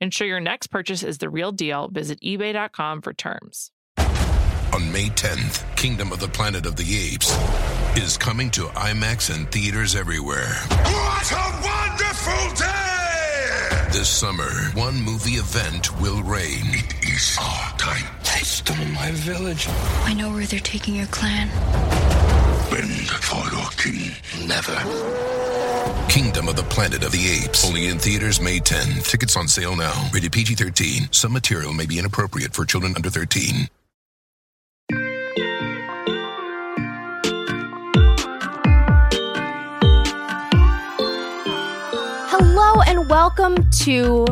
Ensure 0.00 0.26
your 0.26 0.40
next 0.40 0.68
purchase 0.68 1.02
is 1.02 1.18
the 1.18 1.28
real 1.28 1.52
deal. 1.52 1.88
Visit 1.88 2.20
eBay.com 2.22 3.02
for 3.02 3.12
terms. 3.12 3.70
On 4.72 4.90
May 4.92 5.08
10th, 5.08 5.76
Kingdom 5.76 6.10
of 6.10 6.20
the 6.20 6.28
Planet 6.28 6.64
of 6.64 6.76
the 6.76 6.96
Apes 6.96 7.36
is 7.98 8.16
coming 8.16 8.50
to 8.52 8.62
IMAX 8.68 9.34
and 9.34 9.50
theaters 9.52 9.94
everywhere. 9.94 10.54
What 10.70 11.32
a 11.32 11.60
wonderful 11.62 12.54
day! 12.56 13.88
This 13.92 14.08
summer, 14.08 14.48
one 14.72 15.02
movie 15.02 15.32
event 15.32 16.00
will 16.00 16.22
reign. 16.22 16.62
It 16.68 16.94
is 17.06 17.36
our 17.38 17.76
time. 17.76 18.06
They 18.22 18.40
stole 18.40 18.86
my 18.94 19.10
village. 19.10 19.66
I 20.04 20.14
know 20.14 20.30
where 20.30 20.46
they're 20.46 20.60
taking 20.60 20.94
your 20.94 21.08
clan. 21.08 21.48
Bend 22.70 23.10
for 23.10 23.44
your 23.52 23.68
king. 23.76 24.12
Never. 24.46 25.49
Kingdom 26.08 26.48
of 26.48 26.56
the 26.56 26.64
Planet 26.64 27.04
of 27.04 27.12
the 27.12 27.28
Apes. 27.28 27.66
Only 27.66 27.86
in 27.86 27.98
theaters 27.98 28.40
May 28.40 28.58
10. 28.58 29.02
Tickets 29.02 29.36
on 29.36 29.46
sale 29.48 29.76
now. 29.76 30.10
Rated 30.12 30.32
PG 30.32 30.54
13. 30.56 31.12
Some 31.12 31.32
material 31.32 31.72
may 31.72 31.86
be 31.86 31.98
inappropriate 31.98 32.52
for 32.52 32.64
children 32.64 32.94
under 32.96 33.10
13. 33.10 33.68
Hello 42.32 42.82
and 42.82 43.08
welcome 43.08 43.70
to 43.70 44.26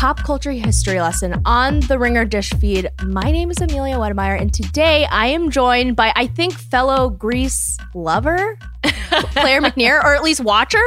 Pop 0.00 0.22
Culture 0.22 0.52
History 0.52 0.98
Lesson 0.98 1.42
on 1.44 1.80
the 1.80 1.98
Ringer 1.98 2.24
Dish 2.24 2.48
feed. 2.54 2.88
My 3.04 3.30
name 3.30 3.50
is 3.50 3.60
Amelia 3.60 3.96
Wedemeyer, 3.96 4.40
and 4.40 4.50
today 4.50 5.04
I 5.04 5.26
am 5.26 5.50
joined 5.50 5.94
by, 5.94 6.10
I 6.16 6.26
think, 6.26 6.54
fellow 6.54 7.10
Grease 7.10 7.76
lover, 7.94 8.58
Claire 8.82 9.60
McNear, 9.60 10.02
or 10.02 10.14
at 10.14 10.22
least 10.22 10.40
watcher. 10.40 10.80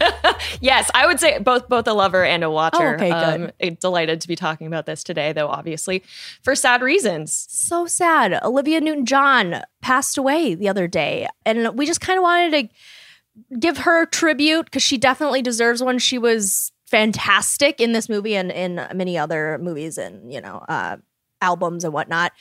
yes, 0.62 0.90
I 0.94 1.06
would 1.06 1.20
say 1.20 1.38
both 1.40 1.68
both 1.68 1.86
a 1.86 1.92
lover 1.92 2.24
and 2.24 2.42
a 2.42 2.50
watcher. 2.50 2.92
Oh, 2.92 2.94
okay, 2.94 3.10
good. 3.10 3.52
Um, 3.62 3.74
delighted 3.82 4.22
to 4.22 4.28
be 4.28 4.34
talking 4.34 4.66
about 4.66 4.86
this 4.86 5.04
today, 5.04 5.34
though 5.34 5.48
obviously 5.48 6.02
for 6.40 6.54
sad 6.54 6.80
reasons. 6.80 7.46
So 7.50 7.84
sad. 7.84 8.42
Olivia 8.42 8.80
Newton 8.80 9.04
John 9.04 9.60
passed 9.82 10.16
away 10.16 10.54
the 10.54 10.70
other 10.70 10.88
day, 10.88 11.28
and 11.44 11.76
we 11.76 11.84
just 11.84 12.00
kind 12.00 12.16
of 12.16 12.22
wanted 12.22 12.70
to 12.70 13.58
give 13.58 13.76
her 13.76 14.06
tribute 14.06 14.64
because 14.64 14.82
she 14.82 14.96
definitely 14.96 15.42
deserves 15.42 15.82
one. 15.82 15.98
She 15.98 16.16
was 16.16 16.72
fantastic 16.86 17.80
in 17.80 17.92
this 17.92 18.08
movie 18.08 18.36
and 18.36 18.50
in 18.50 18.86
many 18.94 19.18
other 19.18 19.58
movies 19.58 19.98
and 19.98 20.32
you 20.32 20.40
know 20.40 20.64
uh, 20.68 20.96
albums 21.40 21.84
and 21.84 21.92
whatnot. 21.92 22.32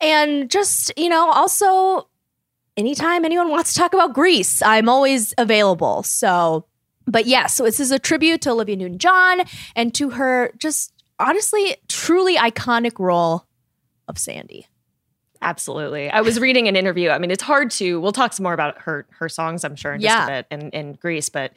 And 0.00 0.50
just 0.50 0.92
you 0.96 1.08
know, 1.08 1.30
also 1.30 2.08
anytime 2.76 3.24
anyone 3.24 3.50
wants 3.50 3.74
to 3.74 3.78
talk 3.78 3.92
about 3.92 4.14
Grease, 4.14 4.62
I'm 4.62 4.88
always 4.88 5.34
available. 5.38 6.02
So, 6.02 6.66
but 7.06 7.26
yes, 7.26 7.42
yeah, 7.42 7.46
so 7.46 7.64
this 7.64 7.80
is 7.80 7.90
a 7.90 7.98
tribute 7.98 8.40
to 8.42 8.50
Olivia 8.50 8.76
Newton 8.76 8.98
John 8.98 9.42
and 9.76 9.94
to 9.94 10.10
her 10.10 10.52
just 10.58 10.92
honestly, 11.18 11.76
truly 11.88 12.36
iconic 12.36 12.98
role 12.98 13.46
of 14.08 14.18
Sandy. 14.18 14.66
Absolutely. 15.42 16.10
I 16.10 16.20
was 16.20 16.38
reading 16.38 16.68
an 16.68 16.76
interview. 16.76 17.08
I 17.08 17.18
mean, 17.18 17.30
it's 17.30 17.42
hard 17.42 17.70
to. 17.72 17.98
We'll 17.98 18.12
talk 18.12 18.34
some 18.34 18.44
more 18.44 18.52
about 18.52 18.78
her 18.82 19.06
her 19.18 19.28
songs, 19.28 19.64
I'm 19.64 19.74
sure, 19.74 19.94
in 19.94 20.02
Yeah. 20.02 20.18
just 20.18 20.28
a 20.28 20.32
bit, 20.32 20.46
and 20.50 20.74
in 20.74 20.92
Grease. 21.00 21.30
But 21.30 21.52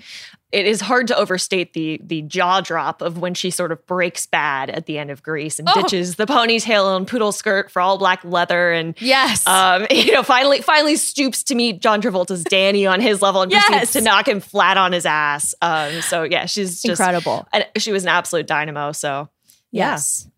it 0.53 0.65
is 0.65 0.79
hard 0.79 1.07
to 1.07 1.17
overstate 1.17 1.73
the 1.73 1.99
the 2.01 2.21
jaw 2.21 2.61
drop 2.61 3.01
of 3.01 3.17
when 3.17 3.33
she 3.33 3.49
sort 3.49 3.73
of 3.73 3.85
breaks 3.85 4.25
bad 4.25 4.69
at 4.69 4.85
the 4.85 4.97
end 4.97 5.11
of 5.11 5.21
Grease 5.21 5.59
and 5.59 5.67
Oh. 5.67 5.81
ditches 5.81 6.15
the 6.15 6.25
ponytail 6.25 6.95
and 6.95 7.05
poodle 7.05 7.33
skirt 7.33 7.69
for 7.71 7.81
all 7.81 7.97
black 7.97 8.23
leather, 8.23 8.71
and 8.71 8.95
Yes. 9.01 9.45
um, 9.45 9.85
you 9.91 10.13
know, 10.13 10.23
finally 10.23 10.61
finally 10.61 10.95
stoops 10.95 11.43
to 11.43 11.53
meet 11.55 11.81
John 11.81 12.01
Travolta's 12.01 12.45
Danny 12.45 12.87
on 12.87 13.01
his 13.01 13.21
level 13.21 13.41
and 13.41 13.51
Yes. 13.51 13.65
proceeds 13.67 13.91
to 13.93 14.01
knock 14.01 14.29
him 14.29 14.39
flat 14.39 14.77
on 14.77 14.93
his 14.93 15.05
ass. 15.05 15.53
Um, 15.61 16.01
so 16.03 16.23
yeah, 16.23 16.45
she's 16.45 16.81
just 16.81 17.01
Incredible. 17.01 17.45
And 17.51 17.67
she 17.77 17.91
was 17.91 18.03
an 18.03 18.09
absolute 18.09 18.47
dynamo. 18.47 18.93
So 18.93 19.27
yeah. 19.71 19.91
Yes. 19.91 20.29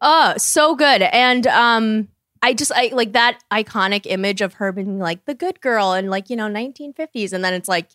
Oh, 0.00 0.32
so 0.38 0.74
good. 0.76 1.02
And 1.02 1.46
um 1.46 2.08
I 2.42 2.54
just 2.54 2.72
I 2.74 2.90
like 2.92 3.12
that 3.12 3.38
iconic 3.52 4.06
image 4.06 4.40
of 4.40 4.54
her 4.54 4.72
being 4.72 4.98
like 4.98 5.24
the 5.26 5.34
good 5.34 5.60
girl 5.60 5.92
in 5.92 6.08
like, 6.08 6.30
you 6.30 6.36
know, 6.36 6.48
1950s 6.48 7.32
and 7.32 7.44
then 7.44 7.52
it's 7.52 7.68
like 7.68 7.88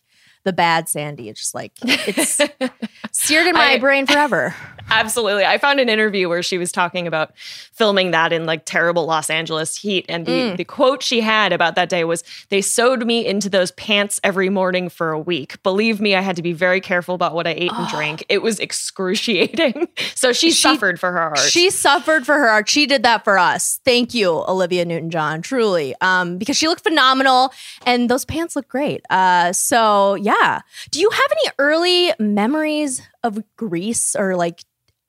the 0.44 0.52
bad 0.52 0.88
Sandy. 0.88 1.28
It's 1.28 1.40
just 1.40 1.54
like 1.54 1.72
it's 1.82 2.40
seared 3.12 3.48
in 3.48 3.54
my 3.54 3.72
I- 3.72 3.78
brain 3.78 4.06
forever. 4.06 4.54
Absolutely. 4.90 5.44
I 5.44 5.58
found 5.58 5.80
an 5.80 5.88
interview 5.88 6.28
where 6.28 6.42
she 6.42 6.58
was 6.58 6.70
talking 6.72 7.06
about 7.06 7.36
filming 7.36 8.12
that 8.12 8.32
in 8.32 8.46
like 8.46 8.64
terrible 8.64 9.04
Los 9.06 9.28
Angeles 9.30 9.76
heat. 9.76 10.06
And 10.08 10.24
the, 10.26 10.32
Mm. 10.36 10.56
the 10.56 10.64
quote 10.64 11.02
she 11.02 11.20
had 11.20 11.52
about 11.52 11.74
that 11.74 11.88
day 11.88 12.04
was, 12.04 12.22
They 12.50 12.60
sewed 12.62 13.04
me 13.06 13.26
into 13.26 13.48
those 13.48 13.70
pants 13.72 14.20
every 14.22 14.48
morning 14.48 14.88
for 14.88 15.10
a 15.10 15.18
week. 15.18 15.62
Believe 15.62 16.00
me, 16.00 16.14
I 16.14 16.20
had 16.20 16.36
to 16.36 16.42
be 16.42 16.52
very 16.52 16.80
careful 16.80 17.14
about 17.14 17.34
what 17.34 17.46
I 17.46 17.50
ate 17.50 17.72
and 17.72 17.88
drank. 17.90 18.24
It 18.28 18.42
was 18.42 18.60
excruciating. 18.60 19.88
so 20.14 20.32
she, 20.32 20.50
She- 20.50 20.62
suffered 20.62 21.00
for 21.00 21.10
her 21.12 21.18
art. 21.20 21.38
She 21.38 21.70
suffered 21.70 22.24
for 22.26 22.34
her 22.34 22.48
art. 22.48 22.68
She 22.68 22.86
did 22.86 23.02
that 23.02 23.24
for 23.24 23.38
us. 23.38 23.80
Thank 23.84 24.14
you, 24.14 24.30
Olivia 24.48 24.84
Newton 24.84 25.10
John, 25.10 25.42
truly. 25.42 25.94
Um, 26.00 26.38
because 26.38 26.56
she 26.56 26.68
looked 26.68 26.82
phenomenal 26.82 27.52
and 27.84 28.08
those 28.08 28.24
pants 28.24 28.54
look 28.56 28.68
great. 28.68 29.02
Uh, 29.10 29.52
so 29.52 30.14
yeah. 30.14 30.60
Do 30.90 31.00
you 31.00 31.10
have 31.10 31.26
any 31.32 31.50
early 31.58 32.12
memories 32.18 33.02
of 33.22 33.42
Grease 33.56 34.14
or 34.14 34.36
like 34.36 34.62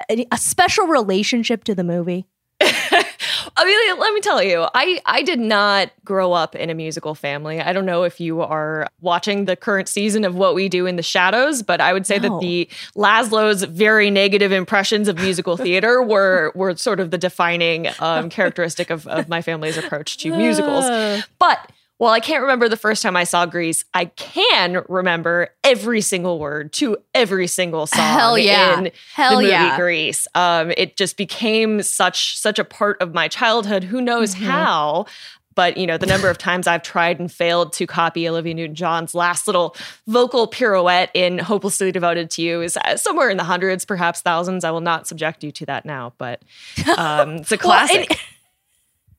a, 0.09 0.25
a 0.31 0.37
special 0.37 0.87
relationship 0.87 1.63
to 1.65 1.75
the 1.75 1.83
movie? 1.83 2.25
I 3.59 3.65
mean, 3.65 3.99
let 3.99 4.13
me 4.13 4.21
tell 4.21 4.41
you, 4.43 4.67
I, 4.75 4.99
I 5.05 5.23
did 5.23 5.39
not 5.39 5.91
grow 6.05 6.31
up 6.33 6.55
in 6.55 6.69
a 6.69 6.73
musical 6.75 7.15
family. 7.15 7.59
I 7.59 7.73
don't 7.73 7.85
know 7.85 8.03
if 8.03 8.19
you 8.19 8.41
are 8.41 8.87
watching 9.01 9.45
the 9.45 9.55
current 9.55 9.87
season 9.87 10.25
of 10.25 10.35
What 10.35 10.53
We 10.53 10.69
Do 10.69 10.85
in 10.85 10.95
the 10.95 11.03
Shadows, 11.03 11.63
but 11.63 11.81
I 11.81 11.93
would 11.93 12.05
say 12.05 12.19
No. 12.19 12.29
that 12.29 12.39
the 12.41 12.69
Laszlo's 12.95 13.63
very 13.63 14.09
negative 14.11 14.51
impressions 14.51 15.07
of 15.07 15.17
musical 15.17 15.57
theater 15.65 16.01
were 16.03 16.51
were 16.55 16.75
sort 16.75 16.99
of 16.99 17.11
the 17.11 17.17
defining 17.17 17.87
um, 17.99 18.29
characteristic 18.29 18.89
of, 18.89 19.07
of 19.07 19.27
my 19.27 19.41
family's 19.41 19.77
approach 19.77 20.17
to 20.17 20.35
musicals. 20.35 20.85
But 21.39 21.71
while 21.97 22.13
I 22.13 22.19
can't 22.19 22.41
remember 22.41 22.69
the 22.69 22.77
first 22.77 23.01
time 23.01 23.15
I 23.15 23.23
saw 23.23 23.45
Grease, 23.45 23.83
I 23.93 24.05
can 24.05 24.83
remember 24.87 25.49
every 25.63 26.01
single 26.01 26.39
word 26.39 26.71
to 26.73 26.97
every 27.15 27.47
single 27.47 27.87
song 27.87 27.99
Hell 28.01 28.37
yeah. 28.37 28.77
in 28.79 28.91
Hell 29.13 29.31
the 29.31 29.35
movie 29.37 29.49
yeah. 29.49 29.77
Grease. 29.77 30.27
Um, 30.35 30.71
it 30.77 30.95
just 30.95 31.17
became 31.17 31.81
such 31.81 32.37
such 32.37 32.59
a 32.59 32.63
part 32.63 33.01
of 33.01 33.13
my 33.13 33.27
childhood. 33.27 33.83
Who 33.83 34.01
knows 34.01 34.35
Mm-hmm. 34.35 34.45
how? 34.45 35.05
but 35.55 35.75
you 35.75 35.87
know, 35.87 35.97
the 35.97 36.05
number 36.05 36.29
of 36.29 36.37
times 36.37 36.67
I've 36.67 36.83
tried 36.83 37.19
and 37.19 37.31
failed 37.31 37.73
to 37.73 37.87
copy 37.87 38.29
Olivia 38.29 38.53
Newton-John's 38.53 39.15
last 39.15 39.47
little 39.47 39.75
vocal 40.05 40.45
pirouette 40.47 41.09
in 41.15 41.39
"Hopelessly 41.39 41.91
Devoted 41.91 42.29
to 42.31 42.43
You" 42.43 42.61
is 42.61 42.77
uh, 42.77 42.95
somewhere 42.95 43.31
in 43.31 43.37
the 43.37 43.43
hundreds, 43.43 43.83
perhaps 43.83 44.21
thousands. 44.21 44.63
I 44.63 44.69
will 44.69 44.81
not 44.81 45.07
subject 45.07 45.43
you 45.43 45.51
to 45.53 45.65
that 45.65 45.83
now, 45.83 46.13
but 46.19 46.43
um, 46.97 47.37
it's 47.37 47.51
a 47.51 47.57
classic. 47.57 48.07
Well, 48.09 48.19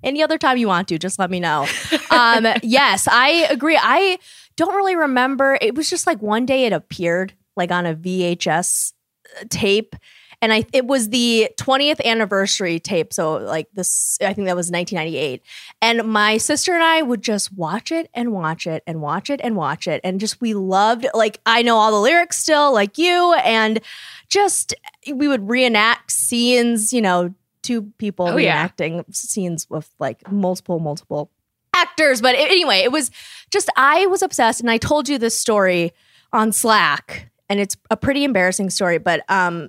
any 0.02 0.22
other 0.22 0.38
time 0.38 0.56
you 0.56 0.68
want 0.68 0.88
to, 0.88 0.98
just 0.98 1.18
let 1.18 1.30
me 1.30 1.40
know. 1.40 1.66
Um, 2.10 2.46
yes, 2.62 3.08
I 3.08 3.46
agree. 3.50 3.78
I 3.80 4.18
don't 4.56 4.74
really 4.74 4.96
remember. 4.96 5.58
It 5.60 5.74
was 5.74 5.88
just 5.88 6.06
like 6.06 6.20
one 6.20 6.46
day 6.46 6.64
it 6.64 6.72
appeared 6.72 7.34
like 7.56 7.70
on 7.70 7.86
a 7.86 7.94
VHS 7.94 8.92
uh, 9.40 9.44
tape. 9.48 9.96
And 10.40 10.52
I 10.52 10.64
it 10.72 10.86
was 10.86 11.08
the 11.08 11.50
20th 11.56 12.00
anniversary 12.04 12.78
tape. 12.78 13.12
So 13.12 13.38
like 13.38 13.66
this 13.72 14.18
I 14.20 14.32
think 14.32 14.46
that 14.46 14.54
was 14.54 14.70
1998. 14.70 15.42
And 15.82 16.04
my 16.04 16.36
sister 16.36 16.74
and 16.74 16.82
I 16.82 17.02
would 17.02 17.22
just 17.22 17.52
watch 17.52 17.90
it 17.90 18.08
and 18.14 18.32
watch 18.32 18.64
it 18.66 18.84
and 18.86 19.00
watch 19.00 19.30
it 19.30 19.40
and 19.42 19.56
watch 19.56 19.88
it. 19.88 20.00
And 20.04 20.20
just 20.20 20.40
we 20.40 20.54
loved 20.54 21.06
like 21.12 21.40
I 21.44 21.62
know 21.62 21.76
all 21.76 21.90
the 21.90 22.00
lyrics 22.00 22.38
still, 22.38 22.72
like 22.72 22.98
you, 22.98 23.34
and 23.34 23.80
just 24.28 24.74
we 25.12 25.26
would 25.26 25.48
reenact 25.48 26.12
scenes, 26.12 26.92
you 26.92 27.02
know, 27.02 27.34
two 27.68 27.82
people 27.98 28.26
Oh, 28.26 28.36
yeah. 28.36 28.68
scenes 29.12 29.68
with 29.70 29.88
like 29.98 30.30
multiple, 30.32 30.78
multiple 30.80 31.30
actors. 31.74 32.20
But 32.22 32.34
anyway, 32.34 32.78
it 32.78 32.90
was 32.92 33.10
just 33.50 33.68
I 33.76 34.06
was 34.06 34.22
obsessed, 34.22 34.60
and 34.60 34.70
I 34.70 34.78
told 34.78 35.08
you 35.08 35.18
this 35.18 35.36
story 35.38 35.92
on 36.32 36.52
Slack, 36.52 37.30
and 37.48 37.60
it's 37.60 37.76
a 37.90 37.96
pretty 37.96 38.24
embarrassing 38.24 38.70
story. 38.70 38.98
But 38.98 39.22
um, 39.30 39.68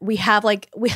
we 0.00 0.16
have 0.16 0.44
like 0.44 0.68
we 0.76 0.92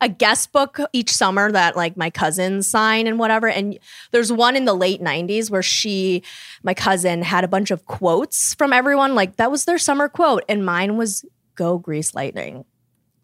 a 0.00 0.08
guest 0.08 0.52
book 0.52 0.78
each 0.92 1.10
summer 1.12 1.50
that 1.52 1.76
like 1.76 1.96
my 1.96 2.10
cousins 2.10 2.66
sign 2.68 3.06
and 3.06 3.18
whatever. 3.18 3.48
And 3.48 3.78
there's 4.10 4.32
one 4.32 4.56
in 4.56 4.64
the 4.64 4.74
late 4.74 5.00
'90s 5.00 5.50
where 5.50 5.62
she, 5.62 6.22
my 6.62 6.74
cousin, 6.74 7.22
had 7.22 7.44
a 7.44 7.48
bunch 7.48 7.70
of 7.70 7.86
quotes 7.86 8.54
from 8.54 8.72
everyone. 8.72 9.14
Like 9.14 9.36
that 9.36 9.50
was 9.50 9.64
their 9.64 9.78
summer 9.78 10.08
quote, 10.08 10.44
and 10.48 10.64
mine 10.66 10.96
was 10.96 11.24
"Go 11.54 11.78
Grease 11.78 12.14
Lightning." 12.14 12.64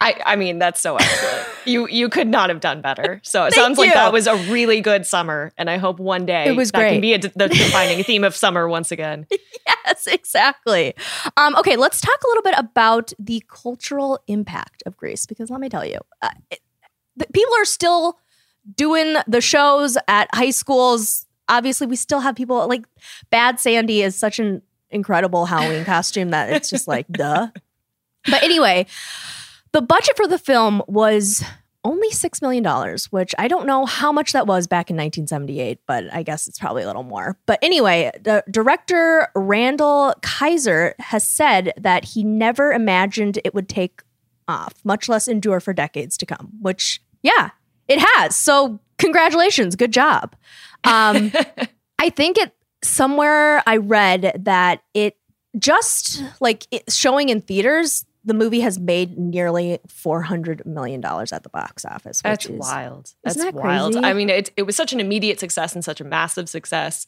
I, 0.00 0.20
I 0.26 0.36
mean, 0.36 0.58
that's 0.58 0.80
so 0.80 0.96
excellent. 0.96 1.48
you 1.64 1.88
you 1.88 2.08
could 2.08 2.26
not 2.28 2.50
have 2.50 2.60
done 2.60 2.80
better. 2.80 3.20
So 3.22 3.44
it 3.44 3.54
sounds 3.54 3.78
like 3.78 3.88
you. 3.88 3.94
that 3.94 4.12
was 4.12 4.26
a 4.26 4.36
really 4.50 4.80
good 4.80 5.06
summer, 5.06 5.52
and 5.56 5.70
I 5.70 5.78
hope 5.78 5.98
one 5.98 6.26
day 6.26 6.46
It 6.46 6.56
was 6.56 6.72
that 6.72 6.78
great. 6.78 6.92
can 6.92 7.00
be 7.00 7.14
a, 7.14 7.18
the 7.18 7.48
defining 7.48 8.02
theme 8.04 8.24
of 8.24 8.34
summer 8.34 8.68
once 8.68 8.90
again. 8.92 9.26
yes, 9.66 10.06
exactly. 10.06 10.94
Um, 11.36 11.56
okay, 11.56 11.76
let's 11.76 12.00
talk 12.00 12.18
a 12.22 12.26
little 12.28 12.42
bit 12.42 12.54
about 12.58 13.12
the 13.18 13.42
cultural 13.48 14.20
impact 14.26 14.82
of 14.86 14.96
Grease 14.96 15.26
because 15.26 15.50
let 15.50 15.60
me 15.60 15.68
tell 15.68 15.84
you, 15.84 15.98
uh, 16.22 16.30
it, 16.50 16.60
the, 17.16 17.26
people 17.32 17.54
are 17.56 17.64
still 17.64 18.18
doing 18.76 19.16
the 19.26 19.40
shows 19.40 19.96
at 20.08 20.28
high 20.34 20.50
schools. 20.50 21.26
Obviously, 21.48 21.86
we 21.86 21.96
still 21.96 22.20
have 22.20 22.34
people 22.34 22.66
like 22.68 22.84
Bad 23.30 23.60
Sandy 23.60 24.02
is 24.02 24.16
such 24.16 24.38
an 24.38 24.62
incredible 24.90 25.46
Halloween 25.46 25.84
costume 25.84 26.30
that 26.30 26.50
it's 26.50 26.70
just 26.70 26.88
like 26.88 27.06
duh. 27.08 27.48
But 28.30 28.42
anyway, 28.42 28.86
the 29.74 29.82
budget 29.82 30.16
for 30.16 30.28
the 30.28 30.38
film 30.38 30.84
was 30.86 31.44
only 31.82 32.08
$6 32.08 32.40
million, 32.40 32.64
which 33.10 33.34
I 33.36 33.48
don't 33.48 33.66
know 33.66 33.84
how 33.86 34.12
much 34.12 34.30
that 34.30 34.46
was 34.46 34.68
back 34.68 34.88
in 34.88 34.96
1978, 34.96 35.80
but 35.84 36.04
I 36.14 36.22
guess 36.22 36.46
it's 36.46 36.60
probably 36.60 36.84
a 36.84 36.86
little 36.86 37.02
more. 37.02 37.36
But 37.44 37.58
anyway, 37.60 38.12
the 38.22 38.44
director 38.48 39.26
Randal 39.34 40.14
Kleiser 40.22 40.94
has 41.00 41.24
said 41.26 41.72
that 41.76 42.04
he 42.04 42.22
never 42.22 42.70
imagined 42.72 43.40
it 43.44 43.52
would 43.52 43.68
take 43.68 44.00
off, 44.46 44.74
much 44.84 45.08
less 45.08 45.26
endure 45.26 45.58
for 45.58 45.72
decades 45.72 46.16
to 46.18 46.26
come, 46.26 46.52
which, 46.60 47.02
yeah, 47.22 47.50
it 47.88 47.98
has. 47.98 48.36
So, 48.36 48.78
congratulations. 48.98 49.74
Good 49.74 49.92
job. 49.92 50.36
Um, 50.84 51.32
I 51.98 52.10
think 52.10 52.38
it 52.38 52.54
somewhere 52.84 53.60
I 53.66 53.78
read 53.78 54.40
that 54.44 54.82
it 54.94 55.16
just 55.58 56.22
like 56.40 56.68
it, 56.70 56.92
showing 56.92 57.28
in 57.28 57.40
theaters, 57.40 58.06
the 58.24 58.34
movie 58.34 58.60
has 58.60 58.78
made 58.78 59.18
nearly 59.18 59.78
four 59.88 60.22
hundred 60.22 60.64
million 60.64 61.00
dollars 61.00 61.32
at 61.32 61.42
the 61.42 61.48
box 61.50 61.84
office. 61.84 62.18
Which 62.18 62.22
That's 62.22 62.46
is, 62.46 62.58
wild. 62.58 63.12
That's 63.22 63.36
that 63.36 63.54
wild. 63.54 63.92
crazy? 63.94 64.06
I 64.06 64.12
mean, 64.14 64.30
it 64.30 64.50
it 64.56 64.62
was 64.62 64.76
such 64.76 64.92
an 64.92 65.00
immediate 65.00 65.40
success 65.40 65.74
and 65.74 65.84
such 65.84 66.00
a 66.00 66.04
massive 66.04 66.48
success 66.48 67.06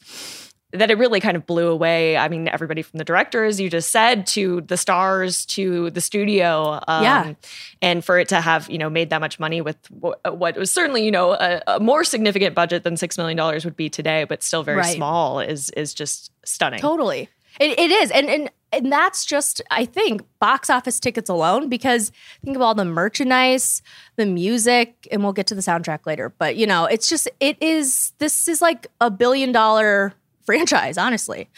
that 0.73 0.91
it 0.91 0.97
really 0.97 1.21
kind 1.21 1.37
of 1.37 1.45
blew 1.45 1.69
away. 1.69 2.17
I 2.17 2.27
mean, 2.27 2.49
everybody 2.49 2.81
from 2.81 2.97
the 2.97 3.05
directors 3.05 3.57
you 3.57 3.69
just 3.69 3.89
said 3.89 4.27
to 4.27 4.59
the 4.61 4.75
stars 4.75 5.45
to 5.47 5.89
the 5.91 6.01
studio. 6.01 6.81
Um, 6.89 7.03
Yeah. 7.03 7.33
And 7.81 8.03
for 8.03 8.19
it 8.19 8.27
to 8.29 8.41
have 8.41 8.69
you 8.69 8.77
know 8.77 8.89
made 8.89 9.09
that 9.11 9.21
much 9.21 9.39
money 9.39 9.61
with 9.61 9.77
what 9.89 10.57
was 10.57 10.69
certainly 10.69 11.05
you 11.05 11.11
know 11.11 11.31
a, 11.33 11.61
a 11.67 11.79
more 11.79 12.03
significant 12.03 12.53
budget 12.53 12.83
than 12.83 12.97
six 12.97 13.17
million 13.17 13.37
dollars 13.37 13.63
would 13.65 13.77
be 13.77 13.89
today, 13.89 14.25
but 14.25 14.43
still 14.43 14.61
very 14.63 14.79
Right. 14.79 14.95
small 14.95 15.39
is 15.39 15.69
is 15.71 15.93
just 15.93 16.31
stunning. 16.45 16.79
Totally. 16.81 17.29
It, 17.59 17.79
it 17.79 17.89
is. 17.89 18.11
And, 18.11 18.29
and 18.29 18.51
and 18.71 18.91
that's 18.91 19.25
just, 19.25 19.61
I 19.71 19.85
think, 19.85 20.21
box 20.39 20.69
office 20.69 20.99
tickets 20.99 21.29
alone, 21.29 21.69
because 21.69 22.11
think 22.43 22.55
of 22.55 22.61
all 22.61 22.75
the 22.75 22.85
merchandise, 22.85 23.81
the 24.17 24.25
music, 24.25 25.07
and 25.11 25.23
we'll 25.23 25.33
get 25.33 25.47
to 25.47 25.55
the 25.55 25.61
soundtrack 25.61 26.05
later. 26.05 26.33
But, 26.37 26.57
you 26.57 26.67
know, 26.67 26.85
it's 26.85 27.07
just, 27.07 27.29
it 27.39 27.57
is, 27.61 28.13
this 28.17 28.47
is 28.47 28.61
like 28.61 28.87
a 28.99 29.09
billion 29.09 29.51
dollar 29.51 30.13
franchise, 30.45 30.97
honestly. 30.97 31.49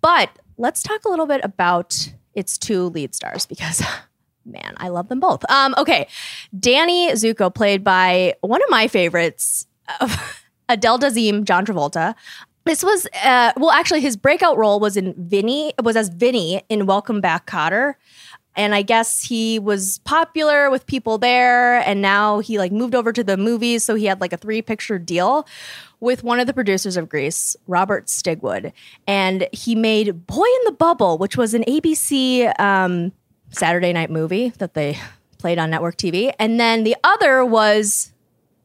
But 0.00 0.30
let's 0.58 0.82
talk 0.82 1.04
a 1.04 1.08
little 1.08 1.26
bit 1.26 1.40
about 1.42 2.12
its 2.34 2.58
two 2.58 2.84
lead 2.84 3.14
stars 3.14 3.46
because. 3.46 3.82
Man, 4.44 4.76
I 4.78 4.88
love 4.88 5.10
them 5.10 5.20
both. 5.20 5.44
Um, 5.50 5.74
okay, 5.76 6.08
Danny 6.58 7.12
Zuko, 7.12 7.54
played 7.54 7.84
by 7.84 8.32
one 8.40 8.62
of 8.62 8.70
my 8.70 8.88
favorites, 8.88 9.66
Adele 10.70 10.98
Dazeem, 10.98 11.44
John 11.44 11.66
Travolta. 11.66 12.14
This 12.68 12.84
was 12.84 13.08
uh, 13.24 13.52
well, 13.56 13.70
actually, 13.70 14.02
his 14.02 14.18
breakout 14.18 14.58
role 14.58 14.78
was 14.78 14.98
in 14.98 15.14
Vinny. 15.16 15.72
Was 15.82 15.96
as 15.96 16.10
Vinny 16.10 16.62
in 16.68 16.84
Welcome 16.84 17.22
Back, 17.22 17.46
Kotter. 17.46 17.94
And 18.56 18.74
I 18.74 18.82
guess 18.82 19.22
he 19.22 19.58
was 19.58 20.00
popular 20.04 20.68
with 20.68 20.84
people 20.84 21.16
there, 21.16 21.76
and 21.78 22.02
now 22.02 22.40
he 22.40 22.58
like 22.58 22.70
moved 22.70 22.94
over 22.94 23.10
to 23.10 23.24
the 23.24 23.38
movies, 23.38 23.84
so 23.84 23.94
he 23.94 24.04
had 24.04 24.20
like 24.20 24.34
a 24.34 24.36
three 24.36 24.60
picture 24.60 24.98
deal 24.98 25.48
with 26.00 26.22
one 26.22 26.40
of 26.40 26.46
the 26.46 26.52
producers 26.52 26.98
of 26.98 27.08
Grease, 27.08 27.56
Robert 27.68 28.08
Stigwood, 28.08 28.72
and 29.06 29.48
he 29.50 29.74
made 29.74 30.26
Boy 30.26 30.44
in 30.44 30.64
the 30.66 30.72
Bubble, 30.72 31.16
which 31.16 31.38
was 31.38 31.54
an 31.54 31.64
ABC 31.64 32.52
um, 32.60 33.12
Saturday 33.48 33.94
night 33.94 34.10
movie 34.10 34.50
that 34.58 34.74
they 34.74 34.98
played 35.38 35.58
on 35.58 35.70
network 35.70 35.96
TV, 35.96 36.34
and 36.38 36.60
then 36.60 36.84
the 36.84 36.96
other 37.02 37.46
was 37.46 38.12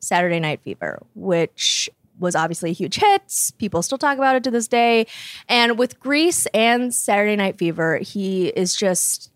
Saturday 0.02 0.42
Night 0.42 0.60
Fever, 0.62 1.02
which 1.16 1.90
was 2.20 2.36
obviously 2.36 2.70
a 2.70 2.74
huge 2.74 2.96
hit. 2.96 3.52
People 3.58 3.82
still 3.82 3.98
talk 3.98 4.18
about 4.18 4.36
it 4.36 4.44
to 4.44 4.52
this 4.52 4.68
day. 4.68 5.08
And 5.48 5.78
with 5.78 6.00
Grease 6.00 6.46
and 6.54 6.94
Saturday 6.94 7.36
Night 7.36 7.58
Fever, 7.58 7.98
he 7.98 8.48
is 8.48 8.76
just 8.76 9.32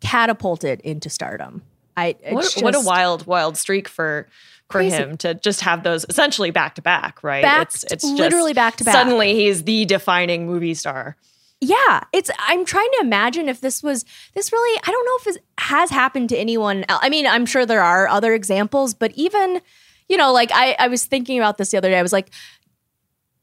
catapulted 0.00 0.80
into 0.80 1.10
stardom. 1.10 1.62
I 1.96 2.16
What, 2.30 2.44
it's 2.44 2.60
what 2.60 2.74
a 2.74 2.80
wild, 2.80 3.26
wild 3.26 3.56
streak 3.56 3.88
for 3.88 4.28
for 4.68 4.78
Crazy. 4.78 4.96
him 4.96 5.16
to 5.18 5.34
just 5.34 5.60
have 5.60 5.84
those 5.84 6.04
essentially 6.08 6.50
back 6.50 6.74
to 6.74 6.82
back, 6.82 7.22
right? 7.22 7.44
It's 7.44 8.04
literally 8.04 8.52
back 8.52 8.76
to 8.76 8.84
back. 8.84 8.94
Suddenly, 8.94 9.34
he's 9.34 9.62
the 9.62 9.84
defining 9.84 10.46
movie 10.46 10.74
star. 10.74 11.16
Yeah, 11.60 12.00
it's. 12.12 12.30
I'm 12.38 12.64
trying 12.64 12.90
to 12.98 12.98
imagine 13.00 13.48
if 13.48 13.60
this 13.60 13.82
was 13.82 14.04
this 14.34 14.52
really. 14.52 14.80
I 14.86 14.90
don't 14.90 15.06
know 15.06 15.30
if 15.30 15.36
it 15.36 15.42
has 15.58 15.90
happened 15.90 16.28
to 16.30 16.36
anyone. 16.36 16.84
Else. 16.88 17.00
I 17.02 17.08
mean, 17.08 17.26
I'm 17.26 17.46
sure 17.46 17.64
there 17.64 17.82
are 17.82 18.08
other 18.08 18.34
examples, 18.34 18.92
but 18.92 19.12
even 19.14 19.62
you 20.08 20.16
know, 20.16 20.32
like 20.32 20.50
I, 20.52 20.76
I 20.78 20.88
was 20.88 21.04
thinking 21.04 21.38
about 21.38 21.58
this 21.58 21.70
the 21.70 21.78
other 21.78 21.90
day. 21.90 21.98
I 21.98 22.02
was 22.02 22.12
like, 22.12 22.30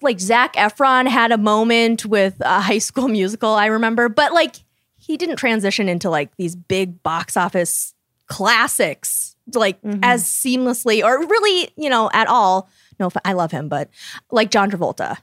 like 0.01 0.19
Zac 0.19 0.53
Efron 0.55 1.07
had 1.07 1.31
a 1.31 1.37
moment 1.37 2.05
with 2.05 2.35
a 2.41 2.59
High 2.61 2.79
School 2.79 3.07
Musical. 3.09 3.53
I 3.53 3.67
remember, 3.67 4.09
but 4.09 4.33
like 4.33 4.57
he 4.97 5.17
didn't 5.17 5.37
transition 5.37 5.89
into 5.89 6.09
like 6.09 6.35
these 6.37 6.55
big 6.55 7.01
box 7.03 7.35
office 7.35 7.93
classics 8.27 9.33
like 9.53 9.81
mm-hmm. 9.81 9.99
as 10.03 10.23
seamlessly 10.23 11.03
or 11.03 11.19
really, 11.25 11.69
you 11.75 11.89
know, 11.89 12.09
at 12.13 12.27
all. 12.27 12.69
No, 12.99 13.09
I 13.25 13.33
love 13.33 13.51
him, 13.51 13.69
but 13.69 13.89
like 14.31 14.51
John 14.51 14.71
Travolta, 14.71 15.17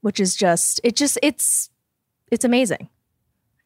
which 0.00 0.20
is 0.20 0.34
just 0.34 0.80
it. 0.84 0.96
Just 0.96 1.18
it's 1.22 1.70
it's 2.30 2.44
amazing. 2.44 2.88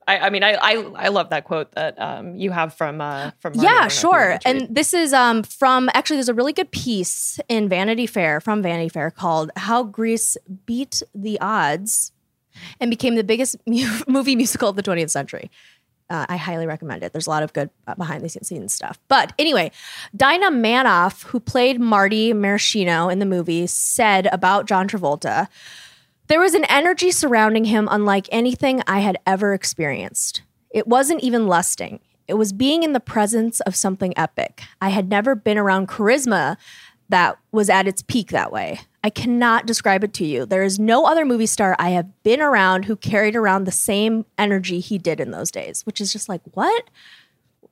I, 0.07 0.19
I 0.19 0.31
mean, 0.31 0.43
I, 0.43 0.53
I 0.55 0.73
I 0.97 1.09
love 1.09 1.31
that 1.31 1.45
quote 1.45 1.73
that 1.73 2.01
um, 2.01 2.37
you 2.37 2.51
have 2.51 2.75
from 2.75 3.01
uh, 3.01 3.31
from 3.41 3.57
Marty. 3.57 3.67
I 3.67 3.71
don't 3.71 3.77
know 3.79 3.83
Yeah, 3.83 3.89
sure. 3.89 4.31
want 4.31 4.41
to 4.43 4.49
read. 4.51 4.63
And 4.67 4.75
this 4.75 4.95
is 4.95 5.13
um 5.13 5.43
from 5.43 5.89
actually 5.95 6.17
there's 6.17 6.29
a 6.29 6.35
really 6.35 6.53
good 6.53 6.71
piece 6.71 7.41
in 7.49 7.69
Vanity 7.69 8.07
Fair 8.07 8.41
from 8.41 8.63
Vanity 8.63 8.89
Fair 8.89 9.11
called 9.11 9.51
How 9.57 9.83
Grease 9.83 10.37
Beat 10.67 11.03
the 11.15 11.41
Odds 11.41 12.13
and 12.81 12.91
became 12.91 13.15
the 13.17 13.25
biggest 13.25 13.57
mu- 13.67 13.89
movie 14.07 14.37
musical 14.37 14.69
of 14.69 14.77
the 14.77 14.83
20th 14.83 15.11
century. 15.11 15.51
Uh, 16.11 16.27
I 16.29 16.37
highly 16.37 16.67
recommend 16.67 17.03
it. 17.03 17.13
There's 17.13 17.27
a 17.27 17.31
lot 17.31 17.43
of 17.43 17.55
good 17.55 17.71
uh, 17.87 17.95
behind 17.95 18.23
the 18.23 18.29
scenes 18.29 18.75
stuff. 18.75 18.99
But 19.09 19.33
anyway, 19.39 19.73
Dinah 20.15 20.51
Manoff, 20.51 21.23
who 21.25 21.41
played 21.41 21.81
Marty 21.81 22.35
Maraschino 22.35 23.09
in 23.09 23.21
the 23.21 23.27
movie, 23.27 23.67
said 23.67 24.27
about 24.31 24.67
John 24.67 24.87
Travolta, 24.87 25.49
there 26.27 26.41
was 26.41 26.55
an 26.55 26.65
energy 26.65 27.11
surrounding 27.11 27.67
him 27.67 27.89
unlike 27.91 28.29
anything 28.33 28.83
I 28.87 29.01
had 29.01 29.19
ever 29.27 29.53
experienced. 29.53 30.43
It 30.71 30.87
wasn't 30.87 31.23
even 31.23 31.47
lusting. 31.47 32.01
It 32.27 32.35
was 32.35 32.53
being 32.53 32.83
in 32.83 32.93
the 32.93 33.01
presence 33.01 33.61
of 33.61 33.77
something 33.77 34.17
epic. 34.17 34.63
I 34.81 34.89
had 34.89 35.09
never 35.09 35.35
been 35.35 35.59
around 35.59 35.89
charisma 35.89 36.57
that 37.11 37.37
was 37.53 37.69
at 37.69 37.87
its 37.87 38.03
peak 38.03 38.31
that 38.31 38.51
way. 38.51 38.81
I 39.03 39.11
cannot 39.11 39.67
describe 39.67 40.03
it 40.03 40.15
to 40.15 40.25
you. 40.25 40.47
There 40.47 40.63
is 40.63 40.79
no 40.79 41.05
other 41.05 41.27
movie 41.27 41.47
star 41.47 41.77
I 41.79 41.91
have 41.91 42.23
been 42.23 42.41
around 42.41 42.87
who 42.87 42.97
carried 42.97 43.37
around 43.37 43.65
the 43.65 43.71
same 43.71 44.25
energy 44.39 44.81
he 44.81 44.97
did 44.97 45.21
in 45.21 45.31
those 45.31 45.51
days, 45.51 45.85
which 45.85 46.01
is 46.01 46.11
just 46.11 46.29
like, 46.29 46.41
what? 46.55 46.89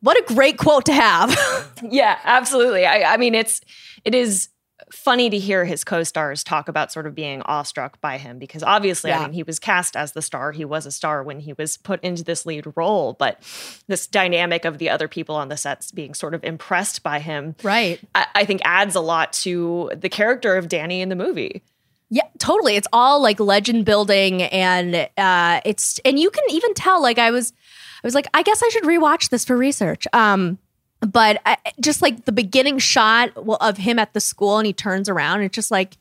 What 0.00 0.18
a 0.18 0.34
great 0.34 0.58
quote 0.58 0.84
to 0.86 0.92
have. 0.92 1.36
Yeah, 1.90 2.16
absolutely. 2.22 2.86
I, 2.86 3.14
I 3.14 3.16
mean, 3.16 3.34
it's 3.34 3.60
it 4.04 4.14
is 4.14 4.50
funny 4.92 5.30
to 5.30 5.38
hear 5.38 5.64
his 5.64 5.84
co-stars 5.84 6.44
talk 6.44 6.68
about 6.68 6.92
sort 6.92 7.06
of 7.06 7.14
being 7.14 7.42
awestruck 7.42 8.00
by 8.00 8.18
him 8.18 8.38
because 8.38 8.62
obviously, 8.62 9.10
Yeah. 9.10 9.20
I 9.20 9.22
mean, 9.22 9.32
he 9.32 9.42
was 9.42 9.58
cast 9.58 9.96
as 9.96 10.12
the 10.12 10.22
star. 10.22 10.52
He 10.52 10.64
was 10.64 10.86
a 10.86 10.92
star 10.92 11.22
when 11.22 11.40
he 11.40 11.54
was 11.54 11.76
put 11.76 12.02
into 12.04 12.22
this 12.22 12.44
lead 12.46 12.66
role, 12.76 13.14
but 13.14 13.42
this 13.88 14.06
dynamic 14.06 14.64
of 14.64 14.78
the 14.78 14.90
other 14.90 15.08
people 15.08 15.34
on 15.34 15.48
the 15.48 15.56
sets 15.56 15.90
being 15.90 16.14
sort 16.14 16.34
of 16.34 16.44
impressed 16.44 17.02
by 17.02 17.18
him, 17.18 17.56
right. 17.62 17.98
I, 18.14 18.26
I 18.34 18.44
think 18.44 18.60
adds 18.64 18.94
a 18.94 19.00
lot 19.00 19.32
to 19.34 19.90
the 19.96 20.08
character 20.08 20.56
of 20.56 20.68
Danny 20.68 21.00
in 21.00 21.08
the 21.08 21.16
movie. 21.16 21.62
Yeah, 22.10 22.28
totally. 22.38 22.76
It's 22.76 22.88
all 22.92 23.22
like 23.22 23.40
legend 23.40 23.86
building 23.86 24.42
and 24.42 25.08
uh 25.16 25.60
it's 25.64 25.98
and 26.04 26.18
you 26.18 26.30
can 26.30 26.44
even 26.50 26.74
tell 26.74 27.00
like 27.00 27.18
I 27.18 27.30
was 27.30 27.54
I 28.04 28.06
was 28.06 28.14
like 28.14 28.26
I 28.34 28.42
guess 28.42 28.62
I 28.62 28.68
should 28.68 28.84
rewatch 28.84 29.30
this 29.30 29.46
for 29.46 29.56
research. 29.56 30.06
Um 30.12 30.58
but 31.06 31.40
I, 31.44 31.56
just 31.80 32.02
like 32.02 32.24
the 32.24 32.32
beginning 32.32 32.78
shot 32.78 33.30
of 33.36 33.76
him 33.76 33.98
at 33.98 34.12
the 34.14 34.20
school 34.20 34.58
and 34.58 34.66
he 34.66 34.72
turns 34.72 35.08
around 35.08 35.42
it's 35.42 35.54
just 35.54 35.70
like 35.70 35.96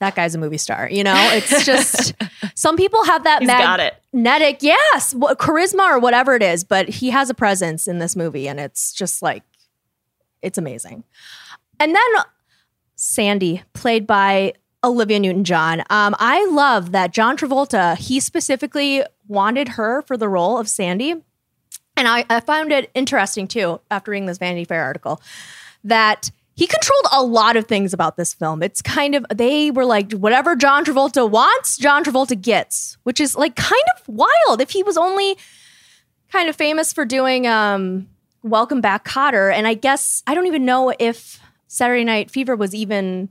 that 0.00 0.14
guy's 0.14 0.34
a 0.34 0.38
movie 0.38 0.56
star, 0.56 0.88
you 0.90 1.04
know? 1.04 1.14
It's 1.32 1.64
just 1.66 2.14
some 2.54 2.76
people 2.76 3.04
have 3.04 3.24
that 3.24 3.40
He's 3.42 3.48
got 3.50 3.80
it. 3.80 3.94
magnetic, 4.12 4.62
yes, 4.62 5.12
charisma 5.14 5.88
or 5.90 5.98
whatever 5.98 6.34
it 6.34 6.42
is, 6.42 6.64
but 6.64 6.88
he 6.88 7.10
has 7.10 7.28
a 7.28 7.34
presence 7.34 7.86
in 7.86 7.98
this 7.98 8.16
movie 8.16 8.48
and 8.48 8.58
it's 8.58 8.92
just 8.92 9.20
like 9.20 9.42
it's 10.42 10.56
amazing. 10.56 11.04
And 11.78 11.94
then 11.94 12.10
Sandy, 12.96 13.62
played 13.74 14.06
by 14.06 14.54
Olivia 14.82 15.20
Newton 15.20 15.44
John. 15.44 15.80
Um, 15.90 16.14
I 16.18 16.46
love 16.46 16.92
that 16.92 17.12
John 17.12 17.36
Travolta, 17.36 17.96
he 17.96 18.20
specifically 18.20 19.02
wanted 19.28 19.70
her 19.70 20.02
for 20.02 20.16
the 20.16 20.28
role 20.28 20.58
of 20.58 20.68
Sandy. 20.68 21.16
And 22.00 22.08
I, 22.08 22.24
I 22.30 22.40
found 22.40 22.72
it 22.72 22.90
interesting 22.94 23.46
too, 23.46 23.78
after 23.90 24.10
reading 24.10 24.24
this 24.24 24.38
Vanity 24.38 24.64
Fair 24.64 24.82
article, 24.82 25.20
that 25.84 26.30
he 26.54 26.66
controlled 26.66 27.06
a 27.12 27.22
lot 27.22 27.58
of 27.58 27.66
things 27.66 27.92
about 27.92 28.16
this 28.16 28.32
film. 28.32 28.62
It's 28.62 28.80
kind 28.80 29.14
of, 29.14 29.26
they 29.34 29.70
were 29.70 29.84
like, 29.84 30.12
whatever 30.12 30.56
John 30.56 30.82
Travolta 30.82 31.28
wants, 31.28 31.76
John 31.76 32.02
Travolta 32.02 32.40
gets, 32.40 32.96
which 33.02 33.20
is 33.20 33.36
like 33.36 33.54
kind 33.54 33.84
of 33.98 34.08
wild. 34.08 34.62
If 34.62 34.70
he 34.70 34.82
was 34.82 34.96
only 34.96 35.36
kind 36.32 36.48
of 36.48 36.56
famous 36.56 36.90
for 36.90 37.04
doing 37.04 37.46
um, 37.46 38.08
Welcome 38.42 38.80
Back 38.80 39.04
Kotter. 39.04 39.52
And 39.52 39.66
I 39.66 39.74
guess, 39.74 40.22
I 40.26 40.34
don't 40.34 40.46
even 40.46 40.64
know 40.64 40.94
if 40.98 41.38
Saturday 41.68 42.04
Night 42.04 42.30
Fever 42.30 42.56
was 42.56 42.74
even 42.74 43.28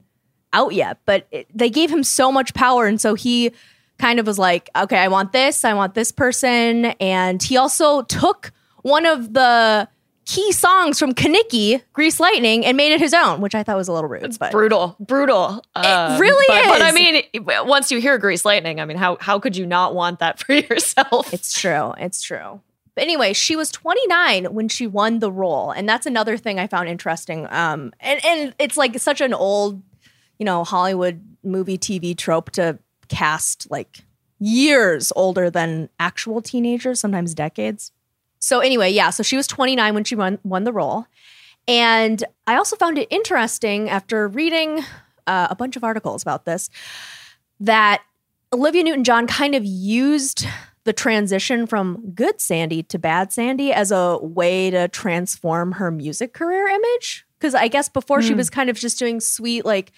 out 0.53 0.75
yet, 0.75 0.99
but 1.05 1.25
it, 1.31 1.47
they 1.51 1.71
gave 1.71 1.89
him 1.89 2.03
so 2.03 2.31
much 2.31 2.53
power. 2.53 2.85
And 2.85 3.01
so 3.01 3.15
he 3.15 3.51
kind 3.97 4.19
of 4.19 4.27
was 4.27 4.38
like, 4.38 4.69
okay, 4.75 4.99
I 4.99 5.07
want 5.07 5.31
this, 5.31 5.65
I 5.65 5.73
want 5.73 5.95
this 5.95 6.11
person. 6.11 6.85
And 6.99 7.41
he 7.41 7.57
also 7.57 8.03
took 8.03 8.51
one 8.81 9.05
of 9.05 9.33
the 9.33 9.88
key 10.25 10.51
songs 10.51 11.00
from 11.00 11.13
Kenickie, 11.13 11.81
Grease 11.93 12.19
Lightning, 12.19 12.63
and 12.63 12.77
made 12.77 12.91
it 12.91 13.00
his 13.00 13.15
own, 13.15 13.41
which 13.41 13.55
I 13.55 13.63
thought 13.63 13.77
was 13.77 13.88
a 13.88 13.93
little 13.93 14.07
rude. 14.07 14.24
It's 14.24 14.38
but 14.38 14.51
brutal, 14.51 14.95
brutal. 15.00 15.63
Um, 15.75 16.19
really 16.19 16.45
but, 16.48 16.65
But 16.67 16.81
I 16.83 16.91
mean, 16.91 17.24
once 17.67 17.91
you 17.91 18.00
hear 18.00 18.17
Grease 18.19 18.45
Lightning, 18.45 18.79
I 18.79 18.86
mean, 18.86 18.98
how 18.98 19.17
how 19.19 19.39
could 19.39 19.57
you 19.57 19.65
not 19.65 19.95
want 19.95 20.19
that 20.19 20.39
for 20.39 20.53
yourself? 20.69 21.33
It's 21.33 21.59
true. 21.59 21.93
It's 21.98 22.21
true. 22.21 22.62
But 22.93 23.03
anyway, 23.03 23.33
she 23.33 23.55
was 23.55 23.71
29 23.71 24.53
when 24.53 24.67
she 24.67 24.86
won 24.86 25.19
the 25.19 25.31
role, 25.31 25.71
and 25.71 25.88
that's 25.89 26.05
another 26.05 26.38
thing 26.38 26.59
I 26.59 26.67
found 26.67 26.89
interesting. 26.89 27.48
Um, 27.50 27.91
and 28.00 28.24
and 28.24 28.53
it's 28.59 28.77
like 28.77 29.00
such 29.00 29.21
an 29.21 29.33
old, 29.33 29.81
you 30.38 30.45
know, 30.45 30.63
Hollywood 30.63 31.24
movie 31.43 31.77
TV 31.77 32.15
trope 32.15 32.51
to 32.51 32.77
cast 33.07 33.71
like 33.71 34.00
years 34.39 35.12
older 35.15 35.50
than 35.50 35.89
actual 36.00 36.41
teenagers, 36.41 37.00
sometimes 37.00 37.33
decades. 37.33 37.91
So 38.39 38.60
anyway, 38.60 38.91
yeah. 38.91 39.10
So 39.10 39.24
she 39.24 39.36
was 39.36 39.48
29 39.48 39.93
when 39.93 40.03
she 40.03 40.15
won 40.15 40.39
won 40.43 40.63
the 40.63 40.74
role, 40.74 41.05
and 41.67 42.24
I 42.48 42.55
also 42.55 42.75
found 42.75 42.98
it 42.98 43.08
interesting 43.10 43.89
after 43.89 44.27
reading 44.27 44.84
uh, 45.27 45.48
a 45.50 45.55
bunch 45.55 45.75
of 45.75 45.84
articles 45.84 46.22
about 46.22 46.46
this 46.46 46.69
that 47.60 48.01
Olivia 48.51 48.84
Newton 48.84 49.03
John 49.03 49.27
kind 49.27 49.53
of 49.53 49.63
used 49.65 50.46
the 50.86 50.93
transition 50.93 51.67
from 51.67 52.12
good 52.15 52.41
Sandy 52.41 52.81
to 52.84 52.98
bad 52.98 53.31
Sandy 53.31 53.72
as 53.72 53.91
a 53.91 54.17
way 54.22 54.72
to 54.72 54.88
transform 54.88 55.74
her 55.74 55.91
music 55.91 56.34
career 56.34 56.67
image. 56.67 57.25
Because 57.38 57.53
I 57.53 57.67
guess 57.67 57.88
before 57.88 58.22
she 58.22 58.34
was 58.34 58.50
kind 58.50 58.69
of 58.69 58.77
just 58.77 59.00
doing 59.00 59.22
sweet, 59.22 59.63
like 59.63 59.93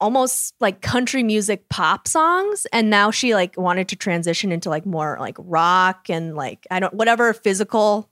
almost 0.00 0.54
like 0.60 0.80
country 0.80 1.22
music 1.22 1.68
pop 1.68 2.08
songs. 2.08 2.66
And 2.72 2.88
now 2.90 3.10
she 3.10 3.34
like 3.34 3.56
wanted 3.58 3.88
to 3.88 3.96
transition 3.96 4.50
into 4.52 4.70
like 4.70 4.86
more 4.86 5.16
like 5.20 5.36
rock 5.38 6.08
and 6.08 6.34
like, 6.34 6.66
I 6.70 6.80
don't, 6.80 6.94
whatever 6.94 7.32
physical 7.32 8.08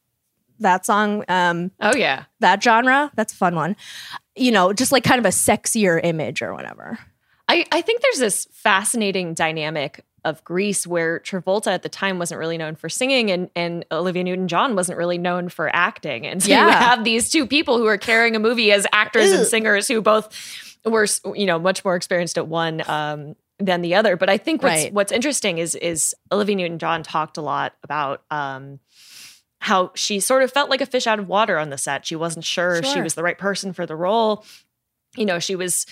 that 0.61 0.85
song, 0.85 1.25
um, 1.29 1.71
oh 1.81 1.95
yeah, 1.97 2.25
that 2.41 2.63
genre. 2.63 3.11
That's 3.15 3.33
a 3.33 3.37
fun 3.37 3.55
one. 3.55 3.77
You 4.37 4.51
know, 4.51 4.73
just 4.73 4.93
like 4.93 5.05
kind 5.05 5.19
of 5.19 5.25
a 5.25 5.31
sexier 5.31 6.01
image 6.03 6.43
or 6.43 6.53
whatever. 6.53 6.99
I, 7.49 7.65
I 7.73 7.81
think 7.81 8.03
there's 8.03 8.19
this 8.19 8.47
fascinating 8.53 9.35
dynamic 9.35 10.05
of 10.25 10.43
Grease, 10.45 10.85
where 10.87 11.21
Travolta 11.21 11.69
at 11.69 11.83
the 11.85 11.89
time 11.89 12.19
wasn't 12.19 12.41
really 12.41 12.59
known 12.59 12.75
for 12.75 12.89
singing 12.89 13.31
and, 13.31 13.49
and 13.55 13.87
Olivia 13.93 14.25
Newton 14.25 14.49
John 14.49 14.75
wasn't 14.75 14.99
really 14.99 15.17
known 15.17 15.49
for 15.49 15.75
acting. 15.75 16.27
And 16.27 16.43
so 16.43 16.49
you 16.49 16.55
Yeah. 16.57 16.71
have 16.73 17.05
these 17.05 17.31
two 17.31 17.47
people 17.47 17.79
who 17.79 17.87
are 17.87 17.97
carrying 17.97 18.35
a 18.35 18.41
movie 18.41 18.73
as 18.73 18.85
actors 18.93 19.31
and 19.31 19.47
singers 19.47 19.87
who 19.87 20.03
both 20.03 20.29
were, 20.85 21.07
you 21.35 21.47
know, 21.47 21.59
much 21.59 21.85
more 21.85 21.97
experienced 21.97 22.39
at 22.39 22.49
one 22.49 22.83
um, 22.89 23.37
than 23.59 23.83
the 23.83 23.95
other. 23.95 24.17
But 24.17 24.31
I 24.31 24.39
think 24.39 24.63
what's, 24.63 24.85
Right. 24.85 24.93
what's 24.93 25.13
interesting 25.13 25.59
is, 25.59 25.75
is 25.75 26.15
Olivia 26.33 26.57
Newton 26.57 26.79
John 26.79 27.03
talked 27.03 27.37
a 27.37 27.43
lot 27.43 27.75
about 27.83 28.23
um, 28.31 28.81
how 29.61 29.91
she 29.95 30.21
sort 30.21 30.43
of 30.43 30.53
felt 30.53 30.71
like 30.71 30.81
a 30.81 30.87
fish 30.87 31.07
out 31.07 31.19
of 31.19 31.29
water 31.29 31.59
on 31.59 31.71
the 31.71 31.79
set. 31.79 32.07
She 32.07 32.17
wasn't 32.17 32.45
sure, 32.45 32.83
she 32.83 33.01
was 33.01 33.15
the 33.15 33.23
right 33.23 33.39
person 33.39 33.73
for 33.73 33.87
the 33.87 33.97
role. 33.97 34.45
You 35.17 35.25
know, 35.25 35.39
she 35.39 35.57
was 35.57 35.87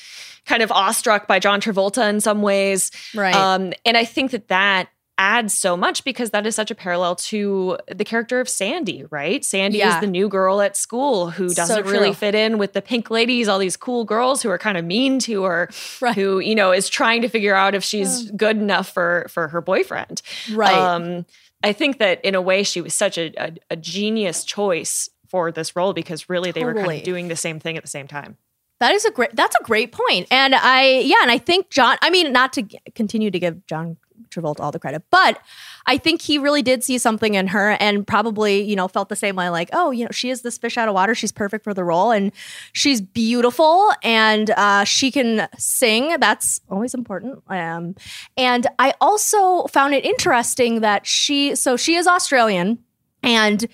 kind 0.45 0.63
of 0.63 0.71
awestruck 0.71 1.27
by 1.27 1.39
John 1.39 1.61
Travolta 1.61 2.09
in 2.09 2.21
some 2.21 2.43
ways. 2.43 2.93
Right. 3.15 3.35
Um, 3.35 3.73
and 3.85 3.97
I 3.97 4.05
think 4.05 4.31
that 4.31 4.49
that 4.49 4.89
adds 5.19 5.55
so 5.55 5.77
much 5.77 6.05
because 6.05 6.31
that 6.31 6.47
is 6.47 6.55
such 6.55 6.71
a 6.71 6.75
parallel 6.75 7.17
to 7.17 7.79
the 7.95 8.05
character 8.05 8.39
of 8.41 8.49
Sandy, 8.49 9.05
right? 9.11 9.45
Sandy 9.45 9.79
Yeah. 9.79 9.95
is 9.95 10.01
the 10.03 10.07
new 10.07 10.29
girl 10.29 10.61
at 10.61 10.77
school 10.77 11.31
who 11.31 11.49
doesn't 11.55 11.87
really 11.87 12.13
fit 12.13 12.35
in 12.35 12.59
with 12.59 12.75
the 12.75 12.83
pink 12.83 13.11
ladies, 13.11 13.49
all 13.49 13.59
these 13.59 13.77
cool 13.79 14.05
girls 14.05 14.43
who 14.43 14.51
are 14.51 14.59
kind 14.59 14.77
of 14.77 14.85
mean 14.85 15.19
to 15.21 15.45
her, 15.45 15.71
Right. 16.01 16.15
who, 16.15 16.39
you 16.39 16.55
know, 16.55 16.71
is 16.73 16.89
trying 16.89 17.23
to 17.23 17.29
figure 17.29 17.55
out 17.55 17.75
if 17.75 17.83
she's 17.83 18.31
good 18.33 18.59
enough 18.59 18.89
for 18.93 19.27
for 19.31 19.49
her 19.49 19.61
boyfriend. 19.63 20.21
Right. 20.53 20.75
Um, 20.75 21.25
I 21.65 21.73
think 21.73 21.99
that 21.99 22.23
in 22.25 22.35
a 22.35 22.43
way 22.43 22.63
she 22.63 22.83
was 22.83 22.93
such 22.93 23.17
a, 23.17 23.33
a, 23.43 23.53
a 23.71 23.77
genius 23.77 24.45
choice 24.45 25.09
for 25.29 25.51
this 25.51 25.75
role 25.75 25.93
because 25.95 26.29
really 26.29 26.51
they 26.53 26.65
were 26.65 26.75
kind 26.75 26.99
of 26.99 27.03
doing 27.05 27.29
the 27.29 27.37
same 27.37 27.59
thing 27.59 27.77
at 27.79 27.83
the 27.83 27.89
same 27.91 28.07
time. 28.07 28.37
That 28.79 28.93
is 28.95 29.07
a 29.07 29.11
great. 29.11 29.35
That's 29.35 29.57
a 29.59 29.65
great 29.65 29.91
point, 29.91 30.29
and 30.31 30.55
I 30.55 30.99
yeah, 30.99 31.17
and 31.23 31.31
I 31.31 31.39
think 31.39 31.71
John. 31.71 31.97
I 32.03 32.11
mean, 32.11 32.31
not 32.31 32.53
to 32.53 32.63
g- 32.63 32.79
continue 32.95 33.31
to 33.31 33.39
give 33.39 33.67
John 33.67 33.97
Travolta 34.37 34.61
all 34.61 34.73
the 34.73 34.79
credit, 34.79 35.03
but 35.11 35.41
I 35.87 35.99
think 35.99 36.21
he 36.21 36.39
really 36.39 36.63
did 36.63 36.85
see 36.85 36.99
something 36.99 37.35
in 37.35 37.49
her, 37.49 37.77
and 37.81 38.07
probably 38.07 38.63
you 38.63 38.77
know 38.77 38.89
felt 38.89 39.09
the 39.09 39.17
same 39.17 39.37
way. 39.37 39.49
Like, 39.49 39.71
oh, 39.73 39.91
you 39.91 40.05
know, 40.05 40.11
she 40.11 40.31
is 40.31 40.43
this 40.43 40.59
fish 40.59 40.77
out 40.77 40.89
of 40.89 40.95
water. 40.95 41.15
She's 41.15 41.33
perfect 41.33 41.65
for 41.65 41.75
the 41.75 41.85
role, 41.85 42.11
and 42.11 42.33
she's 42.73 43.01
beautiful, 43.01 43.91
and 44.03 44.51
uh, 44.51 44.85
she 44.85 45.11
can 45.11 45.49
sing. 45.59 46.19
That's 46.19 46.61
always 46.71 46.95
important. 46.95 47.43
Um, 47.49 47.95
and 48.37 48.67
I 48.79 48.95
also 49.01 49.65
found 49.69 49.95
it 49.95 50.05
interesting 50.05 50.81
that 50.81 51.07
she. 51.07 51.55
So 51.55 51.77
she 51.77 51.95
is 51.95 52.07
Australian, 52.07 52.79
and 53.23 53.67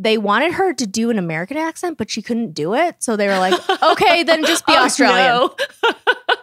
they 0.00 0.16
wanted 0.16 0.54
her 0.54 0.72
to 0.72 0.86
do 0.86 1.10
an 1.10 1.18
American 1.18 1.58
accent, 1.58 1.98
but 1.98 2.10
she 2.10 2.22
couldn't 2.22 2.54
do 2.54 2.74
it. 2.74 2.96
So 3.00 3.16
they 3.16 3.28
were 3.28 3.38
like, 3.38 3.54
okay, 3.82 4.22
then 4.22 4.44
just 4.46 4.66
be 4.66 4.72
Oh, 4.76 4.84
Australian. 4.84 5.50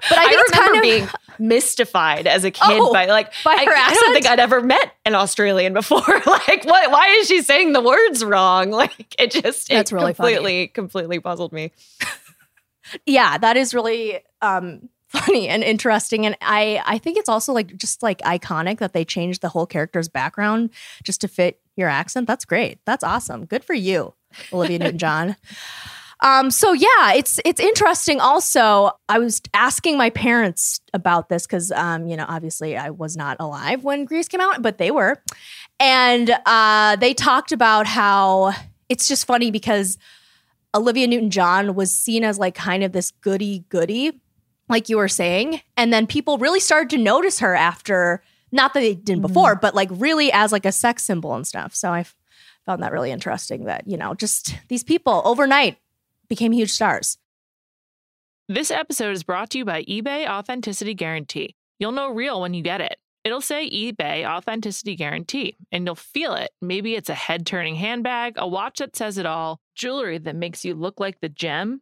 But 0.10 0.20
I 0.20 0.22
I, 0.22 0.30
remember 0.30 0.52
kind 0.54 0.76
of 0.78 0.82
being 0.82 1.08
mystified 1.38 2.28
as 2.28 2.46
a 2.46 2.52
kid 2.52 2.62
Oh, 2.64 2.94
by 2.94 3.08
like 3.08 3.34
by 3.44 3.52
I, 3.52 3.66
her 3.66 3.74
I 3.76 3.94
don't 3.94 4.14
think 4.14 4.26
I'd 4.26 4.40
ever 4.40 4.62
met 4.62 4.94
an 5.06 5.16
Australian 5.16 5.74
before. 5.74 6.00
like, 6.26 6.64
what? 6.64 6.92
Why 6.92 7.18
is 7.20 7.28
she 7.28 7.42
saying 7.42 7.74
the 7.74 7.82
words 7.82 8.24
wrong? 8.24 8.72
Like, 8.72 9.16
it 9.20 9.32
just 9.32 9.68
That's 9.68 9.92
it 9.92 9.96
really 9.96 10.14
funny. 10.14 10.34
completely 10.36 10.68
completely 10.68 11.20
puzzled 11.20 11.52
me. 11.52 11.74
yeah, 13.06 13.38
that 13.38 13.58
is 13.58 13.74
really 13.74 14.22
um, 14.42 14.88
funny 15.08 15.50
and 15.50 15.62
interesting. 15.62 16.26
And 16.26 16.38
I, 16.42 16.82
I 16.86 17.00
think 17.00 17.18
it's 17.18 17.30
also 17.30 17.52
like 17.52 17.76
just 17.76 18.02
like 18.02 18.20
iconic 18.22 18.78
that 18.80 18.94
they 18.94 19.04
changed 19.04 19.42
the 19.42 19.50
whole 19.50 19.66
character's 19.66 20.08
background 20.08 20.70
just 21.04 21.20
to 21.22 21.28
fit 21.28 21.60
your 21.77 21.89
accent. 21.89 22.27
That's 22.27 22.46
great. 22.46 22.79
That's 22.86 23.03
awesome. 23.03 23.46
Good 23.46 23.63
for 23.63 23.74
you, 23.74 24.13
Olivia 24.51 24.79
Newton 24.79 24.98
John. 24.98 25.36
Um, 26.22 26.50
so 26.50 26.74
yeah, 26.74 27.13
it's 27.13 27.39
it's 27.46 27.60
interesting. 27.60 28.19
Also, 28.19 28.89
I 29.07 29.19
was 29.19 29.39
asking 29.53 29.98
my 29.98 30.10
parents 30.10 30.79
about 30.91 31.29
this 31.29 31.46
because 31.46 31.72
um, 31.72 32.07
you 32.07 32.17
know, 32.17 32.25
obviously 32.27 32.75
I 32.75 32.89
was 32.89 33.15
not 33.15 33.38
alive 33.39 33.84
when 33.84 34.05
Grease 34.05 34.27
came 34.27 34.41
out, 34.41 34.63
but 34.63 34.79
they 34.79 34.89
were, 34.89 35.22
and 35.79 36.36
uh, 36.48 36.96
they 36.96 37.13
talked 37.13 37.51
about 37.51 37.86
how 37.86 38.53
it's 38.89 39.07
just 39.07 39.27
funny 39.27 39.51
because 39.51 39.98
Olivia 40.74 41.07
Newton 41.07 41.29
John 41.29 41.75
was 41.75 41.96
seen 41.96 42.24
as 42.24 42.39
like 42.39 42.55
kind 42.55 42.84
of 42.84 42.91
this 42.91 43.12
goody 43.22 43.65
goody, 43.69 44.19
like 44.69 44.89
you 44.89 44.98
were 44.98 45.07
saying. 45.07 45.62
And 45.75 45.93
then 45.93 46.07
people 46.07 46.38
really 46.38 46.60
started 46.60 46.89
to 46.91 46.98
notice 46.98 47.39
her 47.39 47.55
after, 47.55 48.24
not 48.51 48.74
that 48.74 48.80
they 48.80 48.96
didn't 48.96 49.22
before, 49.22 49.54
mm-hmm. 49.54 49.62
but 49.62 49.75
like 49.75 49.89
really 49.92 50.32
as 50.32 50.51
like 50.51 50.66
a 50.66 50.72
sex 50.72 51.04
symbol 51.04 51.34
and 51.34 51.46
stuff. 51.46 51.75
So 51.75 51.92
I 51.92 52.01
f- 52.01 52.16
found 52.66 52.84
that 52.84 52.92
really 52.92 53.12
interesting 53.12 53.66
that, 53.66 53.88
you 53.88 53.98
know, 53.98 54.13
just 54.13 54.58
these 54.68 54.84
people 54.84 55.22
overnight 55.25 55.77
became 56.27 56.51
huge 56.51 56.72
stars. 56.72 57.18
This 58.50 58.72
episode 58.72 59.12
is 59.12 59.24
brought 59.24 59.50
to 59.51 59.58
you 59.58 59.66
by 59.66 59.84
eBay 59.84 60.27
Authenticity 60.27 60.94
Guarantee. 60.94 61.56
You'll 61.80 61.92
know 61.92 62.10
real 62.10 62.39
when 62.42 62.54
you 62.54 62.63
get 62.63 62.82
it. 62.82 62.98
It'll 63.25 63.42
say 63.42 63.70
eBay 63.70 64.25
Authenticity 64.25 64.96
Guarantee, 64.96 65.58
and 65.70 65.86
you'll 65.86 65.96
feel 65.96 66.34
it. 66.34 66.51
Maybe 66.62 66.96
it's 66.96 67.10
a 67.10 67.13
head 67.13 67.46
turning 67.46 67.75
handbag, 67.75 68.36
a 68.38 68.48
watch 68.48 68.80
that 68.80 68.96
says 68.96 69.18
it 69.18 69.25
all, 69.25 69.60
jewelry 69.75 70.18
that 70.20 70.36
makes 70.36 70.63
you 70.63 70.74
look 70.75 71.01
like 71.01 71.20
the 71.20 71.27
gem. 71.27 71.82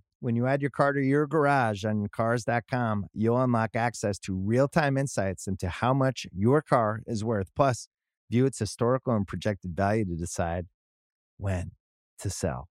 When 0.21 0.35
you 0.35 0.45
add 0.45 0.61
your 0.61 0.69
car 0.69 0.93
to 0.93 1.01
your 1.01 1.25
garage 1.25 1.83
on 1.83 2.07
Cars.com, 2.07 3.07
you'll 3.11 3.41
unlock 3.41 3.71
access 3.75 4.19
to 4.19 4.35
real 4.35 4.67
time 4.67 4.95
insights 4.95 5.47
into 5.47 5.67
how 5.67 5.95
much 5.95 6.27
your 6.31 6.61
car 6.61 7.01
is 7.07 7.23
worth. 7.23 7.49
Plus, 7.55 7.87
view 8.29 8.45
its 8.45 8.59
historical 8.59 9.15
and 9.15 9.27
projected 9.27 9.75
value 9.75 10.05
to 10.05 10.15
decide 10.15 10.67
when 11.37 11.71
to 12.19 12.29
sell. 12.29 12.69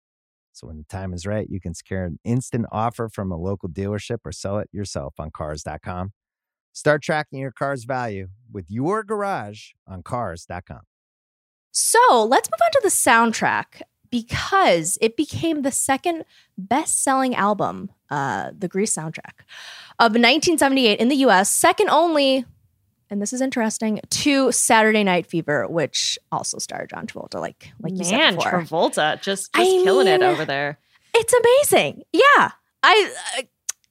So 0.54 0.68
when 0.68 0.78
the 0.78 0.84
time 0.84 1.12
is 1.12 1.26
right, 1.26 1.46
you 1.50 1.60
can 1.60 1.74
secure 1.74 2.04
an 2.04 2.18
instant 2.24 2.64
offer 2.72 3.10
from 3.10 3.30
a 3.30 3.36
local 3.36 3.68
dealership 3.68 4.20
or 4.24 4.32
sell 4.32 4.58
it 4.58 4.70
yourself 4.72 5.12
on 5.18 5.30
Cars.com. 5.30 6.12
Start 6.72 7.02
tracking 7.02 7.40
your 7.40 7.52
car's 7.52 7.84
value 7.84 8.28
with 8.50 8.70
your 8.70 9.04
garage 9.04 9.72
on 9.86 10.02
Cars.com. 10.02 10.80
So 11.72 12.24
let's 12.24 12.48
move 12.50 12.60
on 12.64 12.70
to 12.72 12.80
the 12.82 12.88
soundtrack 12.88 13.82
because 14.14 14.96
it 15.00 15.16
became 15.16 15.62
the 15.62 15.72
second 15.72 16.24
best 16.56 17.02
selling 17.02 17.34
album, 17.34 17.90
uh, 18.10 18.52
the 18.56 18.68
Grease 18.68 18.94
soundtrack 18.94 19.42
of 19.98 20.12
1978 20.12 21.00
in 21.00 21.08
the 21.08 21.16
US, 21.26 21.50
second 21.50 21.90
only, 21.90 22.44
and 23.10 23.20
this 23.20 23.32
is 23.32 23.40
interesting, 23.40 23.98
to 24.10 24.52
Saturday 24.52 25.02
Night 25.02 25.26
Fever, 25.26 25.66
which 25.66 26.16
also 26.30 26.58
starred 26.58 26.90
John 26.90 27.08
Travolta, 27.08 27.40
like, 27.40 27.72
like 27.80 27.98
you 27.98 28.04
said 28.04 28.18
Man, 28.18 28.36
before. 28.36 28.52
Travolta 28.52 29.20
just, 29.20 29.52
just 29.52 29.56
I 29.56 29.64
killing 29.82 30.06
it 30.06 30.22
over 30.22 30.44
there. 30.44 30.78
It's 31.12 31.32
amazing. 31.32 32.04
Yeah. 32.12 32.52
I 32.84 33.12
uh, 33.38 33.42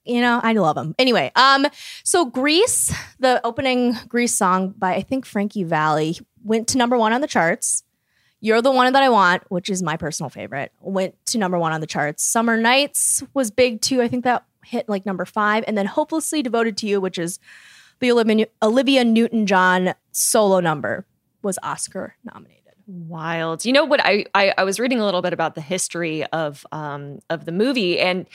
you 0.06 0.22
know, 0.22 0.40
I 0.42 0.54
love 0.54 0.78
him. 0.78 0.94
Anyway, 0.98 1.32
um 1.36 1.66
so 2.02 2.24
Grease, 2.24 2.94
the 3.18 3.44
opening 3.44 3.94
Grease 4.08 4.34
song 4.34 4.70
by 4.70 4.94
I 4.94 5.02
think 5.02 5.26
Frankie 5.26 5.64
Valli 5.64 6.18
went 6.42 6.68
to 6.68 6.78
number 6.78 6.96
1 6.96 7.12
on 7.12 7.20
the 7.20 7.26
charts. 7.26 7.82
You're 8.44 8.60
the 8.60 8.70
one 8.70 8.92
that 8.92 9.02
I 9.02 9.08
want, 9.08 9.42
which 9.50 9.70
is 9.70 9.82
my 9.82 9.96
personal 9.96 10.28
favorite. 10.28 10.70
Went 10.82 11.14
to 11.28 11.38
number 11.38 11.58
1 11.58 11.72
on 11.72 11.80
the 11.80 11.86
charts. 11.86 12.22
Summer 12.22 12.58
Nights 12.58 13.22
was 13.32 13.50
big 13.50 13.80
too. 13.80 14.02
I 14.02 14.08
think 14.08 14.24
that 14.24 14.44
hit 14.62 14.86
like 14.86 15.06
number 15.06 15.24
5 15.24 15.64
and 15.66 15.78
then 15.78 15.86
Hopelessly 15.86 16.42
Devoted 16.42 16.76
to 16.76 16.86
You, 16.86 17.00
which 17.00 17.16
is 17.16 17.38
the 18.00 18.12
Olivia, 18.12 18.48
Olivia 18.62 19.02
Newton-John 19.02 19.94
solo 20.12 20.60
number 20.60 21.06
was 21.42 21.58
Oscar 21.62 22.16
nominated. 22.22 22.63
Wild. 22.86 23.64
You 23.64 23.72
know 23.72 23.84
what? 23.84 24.00
I, 24.04 24.26
I 24.34 24.52
I 24.58 24.64
was 24.64 24.78
reading 24.78 25.00
a 25.00 25.04
little 25.04 25.22
bit 25.22 25.32
about 25.32 25.54
the 25.54 25.60
history 25.62 26.24
of 26.26 26.66
um 26.72 27.20
of 27.30 27.46
the 27.46 27.52
movie 27.52 27.98
and 27.98 28.26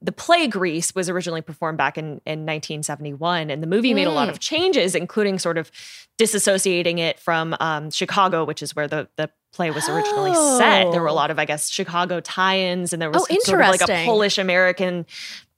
the 0.00 0.12
play 0.12 0.46
Grease 0.46 0.94
was 0.94 1.08
originally 1.10 1.42
performed 1.42 1.76
back 1.78 1.98
in 1.98 2.20
in 2.24 2.46
1971 2.46 3.50
and 3.50 3.62
the 3.62 3.66
movie 3.66 3.94
made 3.94 4.06
a 4.06 4.12
lot 4.12 4.28
of 4.28 4.38
changes, 4.38 4.94
including 4.94 5.38
sort 5.40 5.58
of 5.58 5.70
disassociating 6.18 6.98
it 6.98 7.18
from 7.18 7.56
um, 7.60 7.90
Chicago, 7.90 8.44
which 8.44 8.62
is 8.62 8.74
where 8.76 8.88
the 8.88 9.08
the 9.16 9.30
play 9.52 9.70
was 9.70 9.88
originally 9.88 10.34
set. 10.58 10.90
There 10.92 11.00
were 11.00 11.08
a 11.08 11.12
Oh. 11.12 11.14
lot 11.14 11.30
of 11.30 11.38
I 11.38 11.44
guess 11.44 11.68
Chicago 11.70 12.20
tie-ins 12.20 12.92
and 12.92 13.00
there 13.00 13.10
was 13.10 13.26
Oh, 13.30 13.36
sort 13.40 13.60
of 13.62 13.68
like 13.68 13.80
a. 13.82 14.04
Polish 14.04 14.38
American 14.38 15.06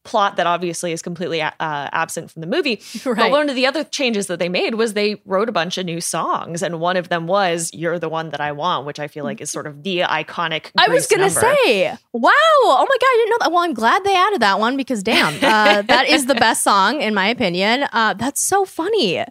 plot 0.09 0.37
that 0.37 0.47
obviously 0.47 0.90
is 0.92 1.03
completely 1.03 1.42
uh, 1.42 1.53
absent 1.61 2.31
from 2.31 2.40
the 2.40 2.47
movie. 2.47 2.81
But 3.18 3.31
one 3.31 3.49
of 3.51 3.57
the 3.57 3.66
other 3.66 3.85
changes 3.85 4.27
that 4.29 4.38
they 4.38 4.49
made 4.49 4.75
was 4.75 4.94
they 4.94 5.21
wrote 5.25 5.49
a 5.49 5.53
bunch 5.53 5.77
of 5.77 5.85
new 5.85 6.01
songs, 6.01 6.62
and 6.62 6.79
one 6.81 6.97
of 6.97 7.09
them 7.09 7.27
was 7.27 7.71
"You're 7.75 7.99
the 7.99 8.09
One 8.09 8.31
That 8.31 8.40
I 8.40 8.53
Want," 8.53 8.87
which 8.87 9.01
I 9.01 9.09
feel 9.09 9.25
like 9.25 9.40
is 9.40 9.51
sort 9.51 9.66
of 9.66 9.83
the 9.83 10.01
iconic. 10.01 10.71
I 10.79 10.88
was 10.88 11.07
gonna 11.07 11.25
number. 11.25 11.40
say, 11.40 11.97
wow! 12.12 12.31
Oh 12.64 12.87
my 12.88 12.97
god, 13.03 13.11
I 13.12 13.16
didn't 13.18 13.31
know 13.31 13.38
that. 13.40 13.53
Well, 13.53 13.64
I'm 13.64 13.75
glad 13.75 14.05
they 14.05 14.14
added 14.14 14.40
that 14.40 14.61
one 14.61 14.77
because 14.77 15.03
damn, 15.03 15.35
uh, 15.37 15.83
that 15.92 16.07
is 16.09 16.27
the 16.27 16.35
best 16.35 16.62
song 16.62 17.03
in 17.03 17.14
my 17.14 17.29
opinion. 17.29 17.87
Uh, 17.92 18.14
that's 18.14 18.40
so 18.40 18.64
funny. 18.64 19.25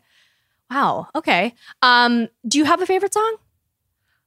Wow. 0.69 1.07
Okay. 1.15 1.53
Um, 1.81 2.27
do 2.47 2.57
you 2.57 2.65
have 2.65 2.81
a 2.81 2.85
favorite 2.85 3.13
song? 3.13 3.37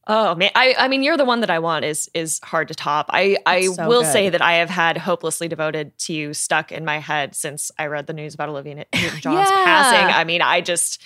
Oh 0.06 0.34
man, 0.34 0.50
I 0.54 0.74
I 0.78 0.88
mean, 0.88 1.02
"You're 1.02 1.16
the 1.16 1.24
One 1.24 1.40
That 1.40 1.50
I 1.50 1.58
Want" 1.58 1.84
is 1.84 2.10
is 2.14 2.40
hard 2.42 2.68
to 2.68 2.74
top. 2.74 3.06
I 3.10 3.36
I 3.46 3.66
so 3.66 3.86
will 3.86 4.02
good. 4.02 4.12
say 4.12 4.28
that 4.30 4.40
I 4.42 4.54
have 4.54 4.70
had 4.70 4.96
"Hopelessly 4.96 5.46
Devoted 5.46 5.96
to 6.00 6.12
You" 6.12 6.34
stuck 6.34 6.72
in 6.72 6.84
my 6.84 6.98
head 6.98 7.34
since 7.34 7.70
I 7.78 7.86
read 7.86 8.06
the 8.06 8.12
news 8.14 8.34
about 8.34 8.48
Olivia 8.48 8.74
Newton 8.76 9.20
John's 9.20 9.50
Yeah. 9.50 9.64
passing. 9.64 10.14
I 10.14 10.24
mean, 10.24 10.42
I 10.42 10.62
just 10.62 11.02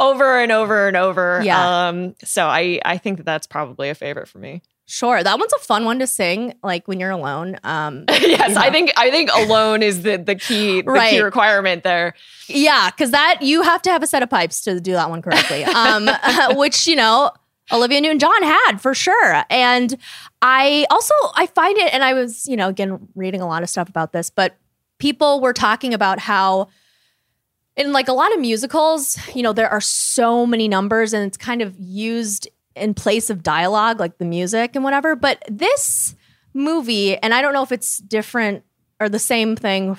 over 0.00 0.40
and 0.40 0.50
over 0.50 0.88
and 0.88 0.96
over. 0.96 1.40
Yeah. 1.44 1.88
Um. 1.88 2.14
So 2.24 2.46
I 2.46 2.80
I 2.84 2.98
think 2.98 3.18
that 3.18 3.26
that's 3.26 3.46
probably 3.46 3.88
a 3.90 3.94
favorite 3.94 4.28
for 4.28 4.38
me. 4.38 4.62
Sure. 4.84 5.22
That 5.22 5.38
one's 5.38 5.52
a 5.54 5.58
fun 5.60 5.84
one 5.86 6.00
to 6.00 6.06
sing, 6.08 6.54
like 6.62 6.86
when 6.88 6.98
you're 7.00 7.10
alone. 7.12 7.56
Um, 7.62 8.04
yes, 8.10 8.20
you 8.50 8.54
know. 8.54 8.60
I 8.60 8.70
think 8.70 8.92
I 8.98 9.10
think 9.10 9.30
alone 9.32 9.82
is 9.82 10.02
the 10.02 10.16
the 10.18 10.34
key 10.34 10.82
the 10.82 11.06
key 11.08 11.20
requirement 11.22 11.84
there. 11.84 12.14
Yeah, 12.48 12.90
because 12.90 13.12
that 13.12 13.38
you 13.40 13.62
have 13.62 13.80
to 13.82 13.90
have 13.90 14.02
a 14.02 14.06
set 14.06 14.22
of 14.22 14.28
pipes 14.28 14.62
to 14.62 14.80
do 14.80 14.92
that 14.92 15.08
one 15.08 15.22
correctly. 15.22 15.64
Um, 15.64 16.10
which 16.58 16.86
you 16.88 16.96
know 16.96 17.30
Olivia 17.70 18.00
Newton 18.00 18.18
John 18.18 18.42
had 18.42 18.78
for 18.78 18.94
sure, 18.94 19.44
and 19.48 19.96
I 20.40 20.86
also 20.90 21.14
I 21.34 21.46
find 21.46 21.78
it, 21.78 21.92
and 21.94 22.02
I 22.02 22.14
was 22.14 22.46
you 22.48 22.56
know 22.56 22.68
again 22.68 23.08
reading 23.14 23.40
a 23.40 23.46
lot 23.46 23.62
of 23.62 23.70
stuff 23.70 23.88
about 23.88 24.12
this, 24.12 24.30
but 24.30 24.56
people 24.98 25.40
were 25.40 25.52
talking 25.52 25.94
about 25.94 26.18
how 26.18 26.68
in 27.76 27.92
like 27.92 28.08
a 28.08 28.12
lot 28.12 28.32
of 28.34 28.40
musicals, 28.40 29.18
you 29.34 29.42
know, 29.42 29.52
there 29.52 29.68
are 29.68 29.80
so 29.80 30.46
many 30.46 30.68
numbers, 30.68 31.12
and 31.12 31.26
it's 31.26 31.36
kind 31.36 31.62
of 31.62 31.74
used 31.78 32.48
in 32.74 32.94
place 32.94 33.30
of 33.30 33.42
dialogue, 33.42 34.00
like 34.00 34.18
the 34.18 34.24
music 34.24 34.74
and 34.74 34.84
whatever. 34.84 35.14
But 35.16 35.42
this 35.48 36.14
movie, 36.54 37.16
and 37.16 37.32
I 37.34 37.42
don't 37.42 37.52
know 37.52 37.62
if 37.62 37.72
it's 37.72 37.98
different 37.98 38.64
or 39.00 39.08
the 39.08 39.18
same 39.18 39.56
thing 39.56 39.96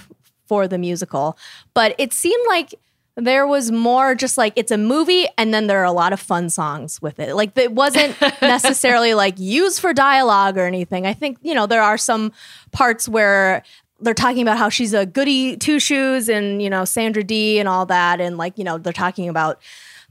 for 0.47 0.67
the 0.67 0.77
musical, 0.77 1.37
but 1.73 1.95
it 1.97 2.13
seemed 2.13 2.45
like 2.47 2.75
there 3.15 3.45
was 3.45 3.71
more 3.71 4.15
just 4.15 4.37
like 4.37 4.53
it's 4.55 4.71
a 4.71 4.77
movie 4.77 5.27
and 5.37 5.53
then 5.53 5.67
there 5.67 5.79
are 5.79 5.85
a 5.85 5.91
lot 5.91 6.13
of 6.13 6.19
fun 6.19 6.49
songs 6.49 7.01
with 7.01 7.19
it. 7.19 7.35
Like 7.35 7.57
it 7.57 7.71
wasn't 7.71 8.19
necessarily 8.41 9.13
like 9.13 9.35
used 9.37 9.79
for 9.79 9.93
dialogue 9.93 10.57
or 10.57 10.65
anything. 10.65 11.05
I 11.05 11.13
think, 11.13 11.37
you 11.41 11.53
know, 11.53 11.67
there 11.67 11.81
are 11.81 11.97
some 11.97 12.31
parts 12.71 13.07
where 13.07 13.63
they're 13.99 14.13
talking 14.13 14.41
about 14.41 14.57
how 14.57 14.69
she's 14.69 14.93
a 14.93 15.05
goody 15.05 15.57
two 15.57 15.79
shoes 15.79 16.27
and, 16.27 16.61
you 16.61 16.69
know, 16.69 16.85
Sandra 16.85 17.23
Dee 17.23 17.59
and 17.59 17.69
all 17.69 17.85
that. 17.85 18.19
And 18.19 18.37
like, 18.37 18.57
you 18.57 18.63
know, 18.63 18.77
they're 18.77 18.91
talking 18.91 19.29
about 19.29 19.61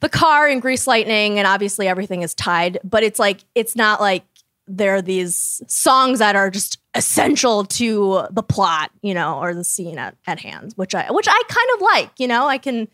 the 0.02 0.08
car 0.08 0.48
and 0.48 0.60
Grease 0.60 0.88
Lightning, 0.88 1.38
and 1.38 1.46
obviously 1.46 1.86
everything 1.86 2.22
is 2.22 2.34
tied, 2.34 2.78
but 2.82 3.04
it's 3.04 3.20
like 3.20 3.44
it's 3.54 3.76
not 3.76 4.00
like 4.00 4.24
there 4.66 4.96
are 4.96 5.02
these 5.02 5.62
songs 5.68 6.18
that 6.18 6.34
are 6.34 6.50
just 6.50 6.78
essential 6.94 7.64
to 7.64 8.24
the 8.30 8.42
plot, 8.42 8.90
you 9.00 9.14
know, 9.14 9.38
or 9.38 9.54
the 9.54 9.64
scene 9.64 9.98
at, 9.98 10.16
at 10.26 10.40
hand, 10.40 10.72
which 10.76 10.94
I 10.94 11.10
which 11.10 11.26
I 11.28 11.42
kind 11.48 11.68
of 11.74 11.80
like, 11.80 12.10
you 12.18 12.28
know. 12.28 12.46
I 12.46 12.58
can 12.58 12.88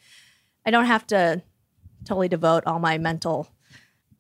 I 0.65 0.71
don't 0.71 0.87
have 0.87 1.07
to 1.09 1.43
totally 2.05 2.29
devote 2.29 2.65
all 2.67 2.79
my 2.79 2.99
mental 2.99 3.49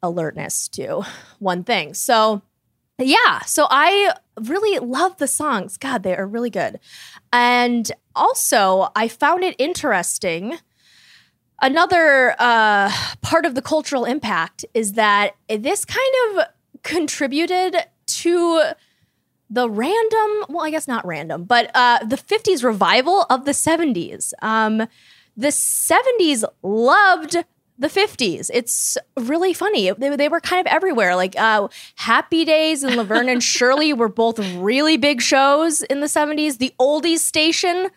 alertness 0.02 0.68
to 0.68 1.02
one 1.38 1.64
thing. 1.64 1.94
So 1.94 2.42
yeah, 2.98 3.40
so 3.40 3.66
I 3.70 4.14
really 4.40 4.80
love 4.80 5.18
the 5.18 5.28
songs. 5.28 5.76
God, 5.76 6.02
they 6.02 6.16
are 6.16 6.26
really 6.26 6.50
good. 6.50 6.80
And 7.32 7.90
also, 8.16 8.88
I 8.96 9.06
found 9.06 9.44
it 9.44 9.54
interesting. 9.58 10.58
Another 11.62 12.34
uh, 12.38 12.92
part 13.20 13.46
of 13.46 13.54
the 13.54 13.62
cultural 13.62 14.04
impact 14.04 14.64
is 14.74 14.94
that 14.94 15.36
this 15.48 15.84
kind 15.84 16.14
of 16.30 16.46
contributed 16.82 17.76
to 18.06 18.72
the 19.50 19.68
random, 19.68 20.44
well, 20.48 20.64
I 20.64 20.70
guess 20.70 20.86
not 20.86 21.06
random, 21.06 21.44
but 21.44 21.70
uh, 21.74 22.04
the 22.04 22.16
50s 22.16 22.62
revival 22.62 23.26
of 23.30 23.44
the 23.44 23.52
70s. 23.52 24.32
Um, 24.42 24.86
the 25.36 25.48
70s 25.48 26.44
loved 26.62 27.36
the 27.78 27.88
50s. 27.88 28.50
It's 28.52 28.98
really 29.16 29.54
funny. 29.54 29.90
They, 29.92 30.16
they 30.16 30.28
were 30.28 30.40
kind 30.40 30.66
of 30.66 30.72
everywhere. 30.72 31.14
Like 31.14 31.38
uh, 31.38 31.68
Happy 31.94 32.44
Days 32.44 32.82
and 32.82 32.96
Laverne 32.96 33.28
and 33.28 33.42
Shirley 33.54 33.92
were 33.92 34.08
both 34.08 34.38
really 34.56 34.96
big 34.96 35.22
shows 35.22 35.82
in 35.82 36.00
the 36.00 36.06
70s. 36.06 36.58
The 36.58 36.74
Oldies 36.80 37.20
station 37.20 37.88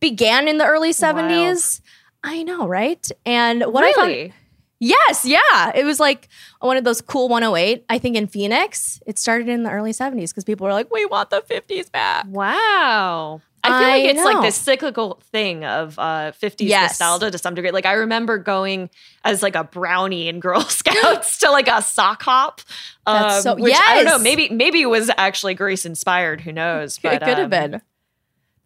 began 0.00 0.48
in 0.48 0.58
the 0.58 0.66
early 0.66 0.90
70s. 0.90 1.80
I 2.22 2.42
know, 2.42 2.66
right? 2.66 3.06
And 3.26 3.64
what 3.64 3.84
I 3.84 3.92
found 3.92 4.08
really? 4.08 4.32
Yes, 4.80 5.24
yeah. 5.24 5.72
It 5.74 5.84
was 5.84 5.98
like 6.00 6.28
one 6.60 6.76
of 6.76 6.84
those 6.84 7.00
cool 7.00 7.28
108, 7.28 7.84
I 7.88 7.98
think 7.98 8.16
in 8.16 8.26
Phoenix. 8.26 9.00
It 9.06 9.18
started 9.18 9.48
in 9.48 9.62
the 9.62 9.70
early 9.70 9.92
70s 9.92 10.28
because 10.30 10.44
people 10.44 10.66
were 10.66 10.72
like, 10.72 10.92
we 10.92 11.06
want 11.06 11.30
the 11.30 11.40
50s 11.40 11.90
back. 11.90 12.26
Wow. 12.28 13.40
I 13.62 13.68
feel 13.68 13.76
I 13.76 13.90
like 13.98 14.04
it's 14.04 14.24
like 14.24 14.42
this 14.42 14.56
cyclical 14.56 15.22
thing 15.32 15.64
of 15.64 15.98
uh, 15.98 16.32
50s 16.32 16.56
Yes. 16.68 16.90
nostalgia 17.00 17.30
to 17.30 17.38
some 17.38 17.54
degree. 17.54 17.70
Like 17.70 17.86
I 17.86 17.94
remember 17.94 18.36
going 18.36 18.90
as 19.24 19.42
like 19.42 19.56
a 19.56 19.64
brownie 19.64 20.28
in 20.28 20.38
Girl 20.40 20.60
Scouts 20.68 21.38
to 21.38 21.50
like 21.50 21.68
a 21.68 21.80
sock 21.80 22.22
hop. 22.22 22.60
Um, 23.06 23.40
so- 23.40 23.54
which 23.56 23.74
I 23.74 23.94
don't 23.94 24.04
know. 24.04 24.18
Maybe 24.18 24.50
maybe 24.50 24.82
it 24.82 24.86
was 24.90 25.10
actually 25.16 25.54
Grease 25.54 25.86
inspired. 25.86 26.42
Who 26.42 26.52
knows? 26.52 26.98
But 26.98 27.14
it 27.14 27.18
could 27.20 27.38
have 27.38 27.44
um, 27.44 27.70
been. 27.70 27.82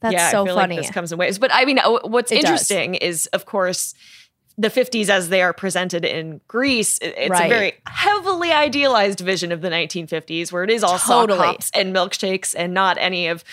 That's 0.00 0.12
yeah, 0.12 0.30
so 0.30 0.42
I 0.42 0.46
feel 0.46 0.54
funny. 0.56 0.76
Like 0.76 0.86
this 0.86 0.94
comes 0.94 1.12
in 1.12 1.18
waves. 1.18 1.38
But 1.38 1.50
I 1.52 1.64
mean, 1.64 1.78
uh, 1.78 2.00
what's 2.04 2.30
It 2.32 2.36
does. 2.36 2.44
interesting 2.44 2.94
is, 2.94 3.26
of 3.28 3.46
course, 3.46 3.94
the 4.58 4.68
50s 4.68 5.08
as 5.08 5.28
they 5.28 5.40
are 5.40 5.52
presented 5.52 6.04
in 6.04 6.40
Grease. 6.48 6.98
It's 7.00 7.30
Right. 7.30 7.46
a 7.46 7.48
very 7.48 7.72
heavily 7.86 8.50
idealized 8.52 9.20
vision 9.20 9.52
of 9.52 9.60
the 9.60 9.70
1950s, 9.70 10.50
where 10.52 10.64
it 10.64 10.70
is 10.70 10.82
all 10.82 10.98
Totally. 10.98 11.38
sock 11.38 11.46
hops 11.46 11.70
and 11.74 11.94
milkshakes, 11.94 12.54
and 12.58 12.74
not 12.74 12.98
any 12.98 13.28
of 13.28 13.44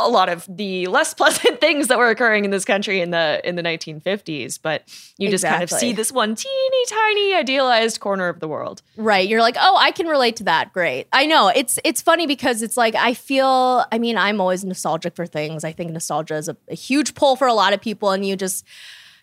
a 0.00 0.08
lot 0.08 0.28
of 0.28 0.46
the 0.48 0.86
less 0.86 1.12
pleasant 1.20 1.60
things 1.60 1.88
that 1.88 1.98
were 1.98 2.08
occurring 2.08 2.44
in 2.44 2.50
this 2.52 2.64
country 2.64 3.00
in 3.00 3.10
the 3.10 3.40
in 3.44 3.56
the 3.56 3.62
1950s. 3.62 4.58
But 4.60 4.82
you 5.16 5.28
just 5.30 5.44
kind 5.44 5.62
of 5.62 5.70
see 5.70 5.92
this 5.92 6.12
one 6.12 6.34
teeny 6.34 6.84
tiny 6.88 7.34
idealized 7.34 7.98
corner 8.00 8.28
of 8.28 8.40
the 8.40 8.46
world. 8.48 8.82
Right. 8.96 9.28
You're 9.28 9.42
like, 9.42 9.56
oh, 9.60 9.76
I 9.76 9.90
can 9.92 10.06
relate 10.06 10.36
to 10.36 10.44
that. 10.44 10.72
Great. 10.72 11.06
I 11.12 11.26
know. 11.26 11.48
It's 11.48 11.78
it's 11.84 12.00
funny 12.02 12.26
because 12.26 12.62
it's 12.62 12.76
like 12.76 12.94
I 12.94 13.14
feel 13.14 13.84
I 13.92 13.98
mean, 13.98 14.16
I'm 14.16 14.40
always 14.40 14.64
nostalgic 14.64 15.14
for 15.16 15.26
things. 15.26 15.64
I 15.64 15.72
think 15.72 15.90
nostalgia 15.92 16.36
is 16.36 16.48
a, 16.48 16.56
a 16.68 16.74
huge 16.74 17.14
pull 17.14 17.34
for 17.36 17.46
a 17.48 17.54
lot 17.54 17.72
of 17.72 17.80
people. 17.80 18.10
And 18.10 18.24
you 18.24 18.36
just 18.36 18.64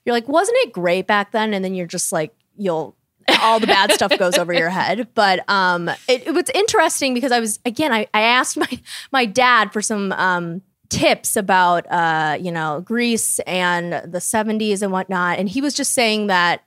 you're 0.06 0.14
like, 0.14 0.28
wasn't 0.28 0.58
it 0.60 0.72
great 0.72 1.08
back 1.08 1.32
then? 1.32 1.54
And 1.54 1.66
then 1.66 1.74
you're 1.74 1.88
just 1.88 2.12
like, 2.12 2.34
you'll 2.56 2.96
all 3.42 3.60
the 3.60 3.68
bad 3.68 3.92
stuff 3.92 4.18
goes 4.20 4.38
over 4.38 4.54
your 4.54 4.70
head. 4.70 5.08
But 5.16 5.48
um 5.50 5.90
it, 6.08 6.28
it 6.28 6.34
was 6.34 6.50
interesting 6.54 7.14
because 7.14 7.32
I 7.32 7.40
was 7.40 7.60
again, 7.66 7.92
I, 7.92 8.08
I 8.14 8.22
asked 8.22 8.56
my 8.58 8.80
my 9.12 9.26
dad 9.26 9.74
for 9.74 9.82
some 9.82 10.12
um 10.14 10.62
tips 10.90 11.36
about 11.36 11.92
uh, 11.92 12.38
you 12.40 12.52
know, 12.52 12.82
Grease 12.82 13.40
and 13.40 13.94
the 13.94 14.20
70s 14.20 14.84
and 14.84 14.92
whatnot. 14.92 15.40
And 15.40 15.50
he 15.50 15.60
was 15.60 15.74
just 15.74 15.94
saying 15.94 16.28
that 16.28 16.64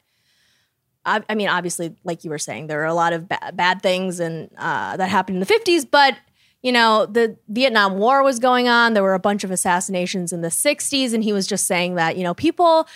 I, 1.04 1.22
I 1.28 1.34
mean, 1.34 1.48
obviously, 1.48 1.94
like 2.04 2.24
you 2.24 2.30
were 2.30 2.38
saying, 2.38 2.66
there 2.66 2.82
are 2.82 2.86
a 2.86 2.94
lot 2.94 3.12
of 3.12 3.28
ba- 3.28 3.52
bad 3.54 3.80
things 3.80 4.20
and 4.20 4.50
uh, 4.58 4.96
that 4.96 5.08
happened 5.08 5.36
in 5.36 5.40
the 5.40 5.46
fifties. 5.46 5.84
But 5.84 6.16
you 6.62 6.72
know, 6.72 7.06
the 7.06 7.36
Vietnam 7.48 7.98
War 7.98 8.22
was 8.22 8.40
going 8.40 8.68
on. 8.68 8.94
There 8.94 9.02
were 9.02 9.14
a 9.14 9.20
bunch 9.20 9.44
of 9.44 9.50
assassinations 9.50 10.32
in 10.32 10.42
the 10.42 10.48
'60s, 10.48 11.14
and 11.14 11.22
he 11.22 11.32
was 11.32 11.46
just 11.46 11.66
saying 11.66 11.94
that 11.94 12.16
you 12.16 12.24
know 12.24 12.34
people 12.34 12.88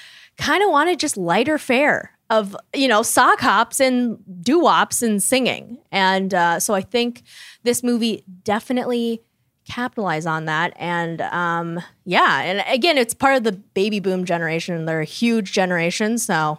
kind 0.43 0.63
of 0.63 0.71
wanted 0.71 0.99
just 0.99 1.17
lighter 1.17 1.57
fare 1.57 2.19
of 2.29 2.57
you 2.75 2.89
know 2.89 3.03
sock 3.03 3.41
hops 3.41 3.81
and 3.81 4.19
doo 4.43 4.61
wops 4.61 5.03
and 5.03 5.23
singing. 5.23 5.79
And 5.93 6.35
uh, 6.35 6.59
so 6.61 6.75
I 6.75 6.81
think 6.81 7.23
this 7.63 7.83
movie 7.83 8.25
definitely 8.43 9.23
capitalize 9.65 10.27
on 10.27 10.47
that 10.47 10.73
and 10.75 11.21
um 11.21 11.81
yeah 12.05 12.41
and 12.43 12.65
again 12.67 12.99
it's 12.99 13.15
part 13.15 13.37
of 13.37 13.45
the 13.45 13.53
baby 13.53 14.01
boom 14.01 14.25
generation 14.25 14.87
they're 14.87 15.01
a 15.01 15.05
huge 15.05 15.53
generation 15.53 16.19
so 16.19 16.59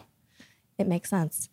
it 0.78 0.88
makes 0.88 1.10
sense. 1.10 1.50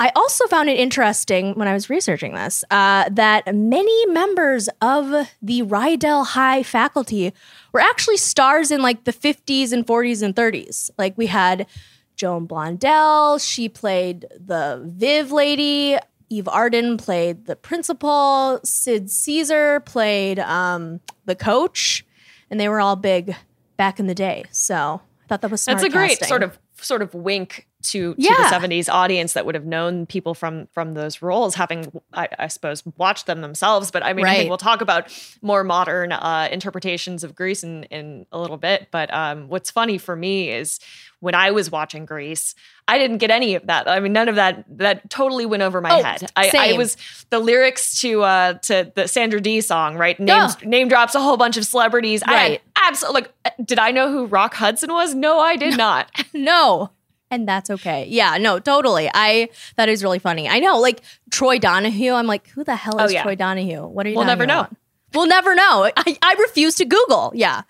I 0.00 0.12
also 0.14 0.46
found 0.46 0.68
it 0.68 0.78
interesting 0.78 1.54
when 1.54 1.66
I 1.66 1.72
was 1.72 1.90
researching 1.90 2.34
this 2.34 2.64
uh, 2.70 3.08
that 3.10 3.52
many 3.54 4.06
members 4.06 4.68
of 4.80 5.28
the 5.42 5.62
Rydell 5.62 6.26
High 6.26 6.62
faculty 6.62 7.32
were 7.72 7.80
actually 7.80 8.16
stars 8.16 8.70
in 8.70 8.80
like 8.80 9.04
the 9.04 9.12
50s 9.12 9.72
and 9.72 9.86
40s 9.86 10.22
and 10.22 10.34
30s. 10.36 10.90
Like 10.98 11.18
we 11.18 11.26
had 11.26 11.66
Joan 12.14 12.46
Blondell, 12.46 13.44
she 13.44 13.68
played 13.68 14.26
the 14.38 14.82
Viv 14.84 15.32
lady. 15.32 15.96
Eve 16.30 16.48
Arden 16.48 16.98
played 16.98 17.46
the 17.46 17.56
principal. 17.56 18.60
Sid 18.62 19.10
Caesar 19.10 19.80
played 19.80 20.38
um, 20.38 21.00
the 21.24 21.34
coach, 21.34 22.04
and 22.50 22.60
they 22.60 22.68
were 22.68 22.80
all 22.80 22.96
big 22.96 23.34
back 23.78 23.98
in 23.98 24.08
the 24.08 24.14
day. 24.14 24.44
So 24.52 25.00
I 25.24 25.26
thought 25.26 25.40
that 25.40 25.50
was 25.50 25.62
smart 25.62 25.78
That's 25.78 25.88
a 25.88 25.96
great 25.96 26.18
casting. 26.18 26.28
sort 26.28 26.42
of 26.42 26.58
sort 26.80 27.02
of 27.02 27.14
wink 27.14 27.67
to, 27.80 28.14
to 28.14 28.20
the 28.20 28.26
70s 28.50 28.92
audience 28.92 29.34
that 29.34 29.46
would 29.46 29.54
have 29.54 29.64
known 29.64 30.04
people 30.06 30.34
from 30.34 30.66
from 30.72 30.94
those 30.94 31.22
roles 31.22 31.54
having 31.54 31.92
I, 32.12 32.28
I 32.38 32.48
suppose 32.48 32.82
watched 32.96 33.26
them 33.26 33.40
themselves. 33.40 33.90
But 33.92 34.02
i 34.04 34.12
mean 34.12 34.26
i 34.26 34.34
think 34.36 34.48
we'll 34.48 34.58
talk 34.58 34.80
about 34.80 35.12
more 35.42 35.62
modern 35.62 36.10
uh, 36.12 36.48
interpretations 36.50 37.22
of 37.24 37.34
grease 37.36 37.62
in, 37.62 37.84
in 37.84 38.26
a 38.32 38.38
little 38.38 38.56
bit. 38.56 38.88
But 38.90 39.12
um, 39.14 39.48
what's 39.48 39.70
funny 39.70 39.96
for 39.98 40.16
me 40.16 40.50
is 40.50 40.80
when 41.20 41.34
i 41.34 41.50
was 41.52 41.70
watching 41.70 42.04
grease 42.04 42.54
i 42.88 42.98
didn't 42.98 43.18
get 43.18 43.30
any 43.30 43.54
of 43.54 43.66
that. 43.66 43.88
I 43.88 44.00
mean 44.00 44.12
none 44.12 44.28
of 44.28 44.34
that 44.36 44.64
that 44.78 45.08
totally 45.08 45.46
went 45.46 45.62
over 45.62 45.80
my 45.80 45.98
Oh, 45.98 46.02
head. 46.02 46.28
I, 46.36 46.50
I 46.54 46.72
was 46.74 46.96
the 47.30 47.38
lyrics 47.38 48.00
to 48.00 48.22
uh 48.22 48.54
to 48.54 48.90
the 48.94 49.06
sandra 49.06 49.40
dee 49.40 49.60
song 49.60 49.96
right? 49.96 50.18
Names 50.18 50.56
Ugh. 50.56 50.64
name 50.66 50.88
drops 50.88 51.14
a 51.14 51.20
whole 51.20 51.36
bunch 51.36 51.56
of 51.56 51.64
celebrities. 51.64 52.22
Right. 52.26 52.60
i 52.76 52.88
absolutely 52.88 53.22
like 53.44 53.56
did 53.64 53.78
i 53.78 53.90
know 53.92 54.10
who 54.10 54.26
rock 54.26 54.54
hudson 54.54 54.92
was? 54.92 55.14
No 55.14 55.38
i 55.38 55.56
did 55.56 55.76
not. 55.76 56.10
No. 56.34 56.90
And 57.30 57.46
that's 57.46 57.68
okay. 57.70 58.06
Yeah, 58.08 58.38
no, 58.38 58.58
totally. 58.58 59.10
I 59.12 59.50
that 59.76 59.88
is 59.88 60.02
really 60.02 60.18
funny. 60.18 60.48
I 60.48 60.58
know, 60.60 60.78
like 60.78 61.02
Troy 61.30 61.58
Donahue. 61.58 62.12
I'm 62.12 62.26
like, 62.26 62.48
who 62.48 62.64
the 62.64 62.74
hell 62.76 62.96
Oh, 62.98 63.04
is 63.04 63.12
yeah. 63.12 63.22
Troy 63.22 63.34
Donahue? 63.34 63.86
What 63.86 64.06
are 64.06 64.08
you? 64.08 64.16
We'll 64.16 64.24
never 64.24 64.46
know. 64.46 64.60
about? 64.60 64.76
We'll 65.14 65.26
never 65.26 65.54
know. 65.54 65.90
I, 65.96 66.18
I 66.22 66.34
refuse 66.40 66.74
to 66.76 66.84
Google. 66.84 67.32
Yeah. 67.34 67.62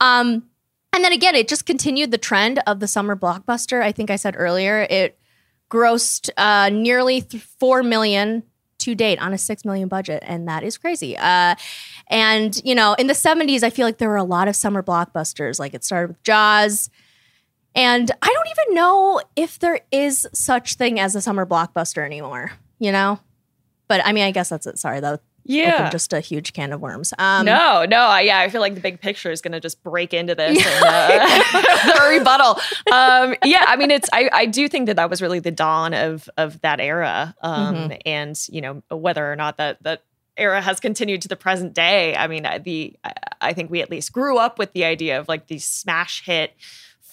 Um, 0.00 0.44
and 0.94 1.04
then 1.04 1.12
again, 1.12 1.34
it 1.34 1.48
just 1.48 1.66
continued 1.66 2.10
the 2.10 2.18
trend 2.18 2.60
of 2.66 2.80
the 2.80 2.86
summer 2.88 3.16
blockbuster. 3.16 3.82
I 3.82 3.92
think 3.92 4.10
I 4.10 4.16
said 4.16 4.34
earlier, 4.36 4.86
it 4.88 5.18
grossed 5.70 6.30
uh, 6.36 6.68
nearly 6.70 7.20
th- 7.22 7.42
four 7.58 7.82
million 7.82 8.42
to 8.78 8.94
date 8.94 9.18
on 9.20 9.32
a 9.32 9.38
six 9.38 9.64
million 9.64 9.88
budget, 9.88 10.22
and 10.26 10.46
that 10.48 10.62
is 10.62 10.76
crazy. 10.78 11.16
Uh, 11.16 11.54
and 12.08 12.60
you 12.64 12.74
know, 12.74 12.94
in 12.98 13.06
the 13.08 13.14
'70s, 13.14 13.62
I 13.62 13.70
feel 13.70 13.86
like 13.86 13.98
there 13.98 14.08
were 14.08 14.16
a 14.16 14.24
lot 14.24 14.48
of 14.48 14.56
summer 14.56 14.82
blockbusters. 14.82 15.58
Like 15.58 15.74
it 15.74 15.84
started 15.84 16.08
with 16.08 16.22
Jaws. 16.22 16.90
And 17.76 18.10
I 18.22 18.26
don't 18.26 18.48
even 18.48 18.74
know 18.74 19.20
if 19.36 19.58
there 19.58 19.80
is 19.92 20.26
such 20.32 20.74
thing 20.74 20.98
as 20.98 21.14
a 21.14 21.20
summer 21.20 21.46
blockbuster 21.46 22.04
anymore, 22.04 22.52
you 22.78 22.90
know? 22.90 23.20
But 23.86 24.00
I 24.04 24.12
mean, 24.12 24.24
I 24.24 24.30
guess 24.32 24.48
that's 24.48 24.66
it. 24.66 24.78
Sorry, 24.78 24.98
that 25.00 25.20
Yeah. 25.44 25.90
just 25.90 26.12
a 26.12 26.18
huge 26.20 26.54
can 26.54 26.72
of 26.72 26.80
worms. 26.80 27.12
Um, 27.18 27.44
no, 27.46 27.84
no, 27.84 27.98
I- 28.00 28.22
yeah, 28.22 28.40
I 28.40 28.48
feel 28.48 28.60
like 28.62 28.74
the 28.74 28.80
big 28.80 29.00
picture 29.00 29.30
is 29.30 29.40
going 29.42 29.52
to 29.52 29.60
just 29.60 29.82
break 29.84 30.12
into 30.14 30.34
this 30.34 30.56
and 30.58 30.84
uh, 30.84 31.18
the 32.10 32.16
rebuttal. 32.18 32.56
Um, 32.90 33.34
yeah, 33.44 33.64
I 33.68 33.76
mean, 33.76 33.90
it's 33.92 34.08
I, 34.12 34.28
I 34.32 34.46
do 34.46 34.68
think 34.68 34.86
that 34.86 34.96
that 34.96 35.08
was 35.10 35.20
really 35.22 35.38
the 35.38 35.52
dawn 35.52 35.92
of 35.94 36.28
of 36.36 36.60
that 36.62 36.80
era, 36.80 37.34
um, 37.42 37.92
and 38.04 38.36
you 38.48 38.60
know 38.62 38.82
whether 38.90 39.30
or 39.30 39.36
not 39.36 39.58
that 39.58 39.80
that 39.84 40.02
era 40.36 40.60
has 40.60 40.80
continued 40.80 41.22
to 41.22 41.28
the 41.28 41.36
present 41.36 41.74
day. 41.74 42.16
I 42.16 42.26
mean, 42.26 42.44
I- 42.46 42.58
the 42.58 42.96
I, 43.04 43.12
I 43.40 43.52
think 43.52 43.70
we 43.70 43.82
at 43.82 43.90
least 43.90 44.12
grew 44.12 44.38
up 44.38 44.58
with 44.58 44.72
the 44.72 44.84
idea 44.84 45.20
of 45.20 45.28
like 45.28 45.46
these 45.46 45.64
smash 45.64 46.24
hit. 46.24 46.54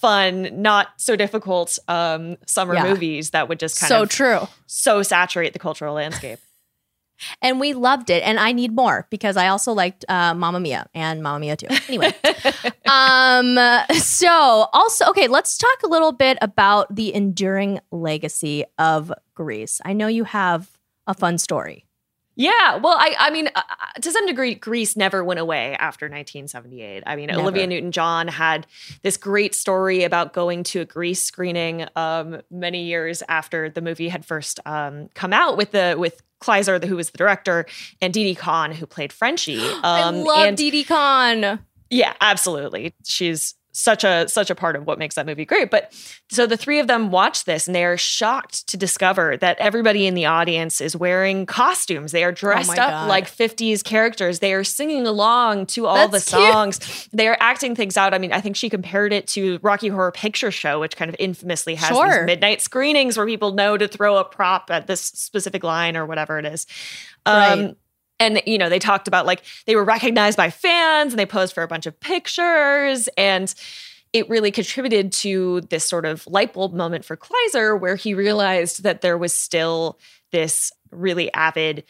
Fun, 0.03 0.61
not 0.61 0.89
so 0.97 1.15
difficult 1.15 1.79
um, 1.87 2.35
summer 2.45 2.73
Yeah. 2.73 2.83
movies 2.83 3.29
that 3.29 3.47
would 3.47 3.57
just 3.57 3.79
kind 3.79 3.87
so 3.87 4.01
of 4.03 4.09
true. 4.09 4.47
so 4.65 5.01
saturate 5.01 5.53
the 5.53 5.59
cultural 5.59 5.93
landscape. 5.95 6.39
and 7.41 7.57
we 7.57 7.73
loved 7.73 8.09
it. 8.09 8.21
And 8.23 8.37
I 8.37 8.51
need 8.51 8.75
more 8.75 9.07
because 9.09 9.37
I 9.37 9.47
also 9.47 9.71
liked 9.71 10.03
uh, 10.09 10.33
Mamma 10.33 10.59
Mia 10.59 10.87
and 10.93 11.23
Mamma 11.23 11.39
Mia 11.39 11.55
too. 11.55 11.67
Anyway, 11.87 12.13
um, 12.85 13.57
so 13.93 14.67
also 14.73 15.05
okay, 15.11 15.27
let's 15.29 15.57
talk 15.57 15.83
a 15.83 15.87
little 15.87 16.11
bit 16.11 16.37
about 16.41 16.93
the 16.93 17.13
enduring 17.13 17.79
legacy 17.91 18.65
of 18.77 19.11
Grease. 19.35 19.79
I 19.85 19.93
know 19.93 20.07
you 20.07 20.25
have 20.25 20.69
a 21.07 21.13
fun 21.13 21.37
story. 21.37 21.85
Yeah, 22.35 22.77
well, 22.77 22.95
I, 22.97 23.15
I 23.19 23.29
mean, 23.29 23.47
uh, 23.53 23.61
uh, 23.69 23.99
to 24.01 24.11
some 24.11 24.25
degree, 24.25 24.55
Grease 24.55 24.95
never 24.95 25.23
went 25.23 25.39
away 25.39 25.75
after 25.75 26.05
1978. 26.05 27.03
I 27.05 27.15
mean, 27.15 27.27
Never. 27.27 27.41
Olivia 27.41 27.67
Newton-John 27.67 28.27
had 28.27 28.65
this 29.03 29.17
great 29.17 29.53
story 29.53 30.03
about 30.03 30.33
going 30.33 30.63
to 30.65 30.81
a 30.81 30.85
Grease 30.85 31.21
screening 31.21 31.85
um, 31.95 32.41
many 32.49 32.85
years 32.85 33.21
after 33.29 33.69
the 33.69 33.81
movie 33.81 34.09
had 34.09 34.25
first 34.25 34.59
um, 34.65 35.09
come 35.13 35.31
out 35.31 35.57
with 35.57 35.71
the 35.71 35.95
with 35.97 36.23
Kleiser, 36.41 36.83
who 36.83 36.95
was 36.95 37.11
the 37.11 37.17
director, 37.17 37.65
and 38.01 38.13
Didi 38.13 38.35
Conn, 38.35 38.71
who 38.71 38.85
played 38.85 39.13
Frenchie. 39.13 39.61
Um, 39.83 39.83
I 39.83 40.09
love 40.09 40.47
and- 40.47 40.57
Didi 40.57 40.83
Conn. 40.83 41.59
yeah, 41.89 42.13
absolutely. 42.19 42.93
She's 43.05 43.53
such 43.75 44.03
a 44.03 44.27
such 44.29 44.49
a 44.51 44.55
part 44.55 44.75
of 44.75 44.86
what 44.86 44.99
makes 44.99 45.15
that 45.15 45.25
movie 45.25 45.45
great. 45.45 45.69
But 45.71 45.91
so 46.29 46.45
the 46.45 46.55
three 46.55 46.79
of 46.79 46.86
them 46.88 47.09
watch 47.12 47.43
this 47.45 47.67
and 47.67 47.73
they 47.75 47.83
are 47.83 47.97
shocked 47.97 48.67
to 48.67 48.77
discover 48.77 49.36
that 49.38 49.57
everybody 49.59 50.05
in 50.05 50.13
the 50.13 50.25
audience 50.27 50.79
is 50.79 50.95
wearing 50.95 51.45
costumes. 51.47 52.12
They 52.12 52.23
are 52.23 52.31
dressed 52.31 52.67
my 52.69 52.75
up 52.77 52.89
God. 52.91 53.09
like 53.09 53.25
50s 53.27 53.83
characters. 53.83 54.39
They 54.39 54.53
are 54.53 54.63
singing 54.63 55.07
along 55.07 55.65
to 55.67 55.88
all 55.88 56.07
That's 56.07 56.25
the 56.25 56.38
cute. 56.38 56.51
songs. 56.53 57.09
They 57.12 57.27
are 57.27 57.38
acting 57.39 57.75
things 57.75 57.97
out. 57.97 58.13
I 58.13 58.19
mean, 58.19 58.31
I 58.31 58.41
think 58.41 58.55
she 58.55 58.69
compared 58.69 59.12
it 59.12 59.25
to 59.29 59.57
Rocky 59.63 59.88
Horror 59.88 60.12
Picture 60.12 60.51
Show, 60.51 60.79
which 60.79 60.95
kind 60.95 61.09
of 61.09 61.15
infamously 61.17 61.73
has 61.75 61.89
Sure. 61.89 62.07
these 62.19 62.25
midnight 62.27 62.62
screenings 62.62 63.17
where 63.17 63.25
people 63.25 63.53
know 63.53 63.75
to 63.75 63.88
throw 63.88 64.17
a 64.17 64.23
prop 64.23 64.69
at 64.69 64.86
this 64.86 65.01
specific 65.01 65.63
line 65.63 65.97
or 65.97 66.05
whatever 66.05 66.38
it 66.38 66.45
is. 66.45 66.67
Um, 67.25 67.33
Right. 67.59 67.75
And 68.19 68.41
you 68.45 68.58
know 68.58 68.69
they 68.69 68.80
talked 68.80 69.08
about 69.08 69.26
like 69.26 69.43
they 69.65 69.76
were 69.76 69.84
recognized 69.84 70.38
by 70.38 70.49
fans 70.49 71.13
and 71.13 71.19
they 71.19 71.26
posed 71.26 71.54
for 71.54 71.63
a 71.63 71.67
bunch 71.67 71.86
of 71.86 71.99
pictures 71.99 73.10
and 73.17 73.54
it 74.13 74.30
really 74.30 74.52
contributed 74.52 75.12
to 75.12 75.62
this 75.69 75.88
sort 75.88 76.06
of 76.06 76.26
light 76.28 76.54
bulb 76.54 76.73
moment 76.73 77.04
for 77.04 77.17
Kleiser 77.17 77.76
where 77.76 77.95
he 77.95 78.13
realized 78.13 78.84
that 78.84 79.02
there 79.02 79.17
was 79.17 79.34
still 79.34 79.97
this 80.32 80.71
really 80.91 81.34
avid 81.34 81.84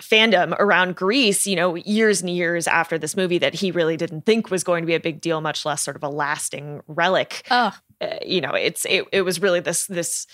fandom 0.00 0.54
around 0.58 0.96
Grease, 0.96 1.46
you 1.46 1.56
know, 1.56 1.74
years 1.74 2.20
and 2.20 2.30
years 2.30 2.66
after 2.66 2.98
this 2.98 3.16
movie 3.16 3.38
that 3.38 3.54
he 3.54 3.70
really 3.70 3.96
didn't 3.96 4.26
think 4.26 4.50
was 4.50 4.64
going 4.64 4.82
to 4.82 4.86
be 4.86 4.94
a 4.94 5.00
big 5.00 5.20
deal, 5.20 5.40
much 5.40 5.64
less 5.64 5.82
sort 5.82 5.96
of 5.96 6.02
a 6.02 6.08
lasting 6.08 6.80
relic. 6.86 7.46
Oh, 7.50 7.72
Uh, 8.00 8.16
you 8.24 8.40
know, 8.40 8.52
it's 8.52 8.86
it, 8.86 9.04
it 9.12 9.22
was 9.22 9.42
really 9.42 9.60
this 9.60 9.86
this 9.86 10.26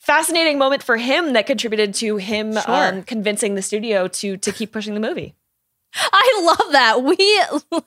fascinating 0.00 0.58
moment 0.58 0.82
for 0.82 0.96
him 0.96 1.34
that 1.34 1.46
contributed 1.46 1.94
to 1.94 2.16
him 2.16 2.52
Sure. 2.54 2.62
um, 2.88 3.02
convincing 3.04 3.54
the 3.54 3.62
studio 3.62 4.08
to 4.08 4.36
to 4.36 4.52
keep 4.52 4.72
pushing 4.72 4.94
the 4.94 5.00
movie. 5.00 5.34
I 5.94 6.42
love 6.44 6.72
that. 6.72 7.02
We 7.04 7.16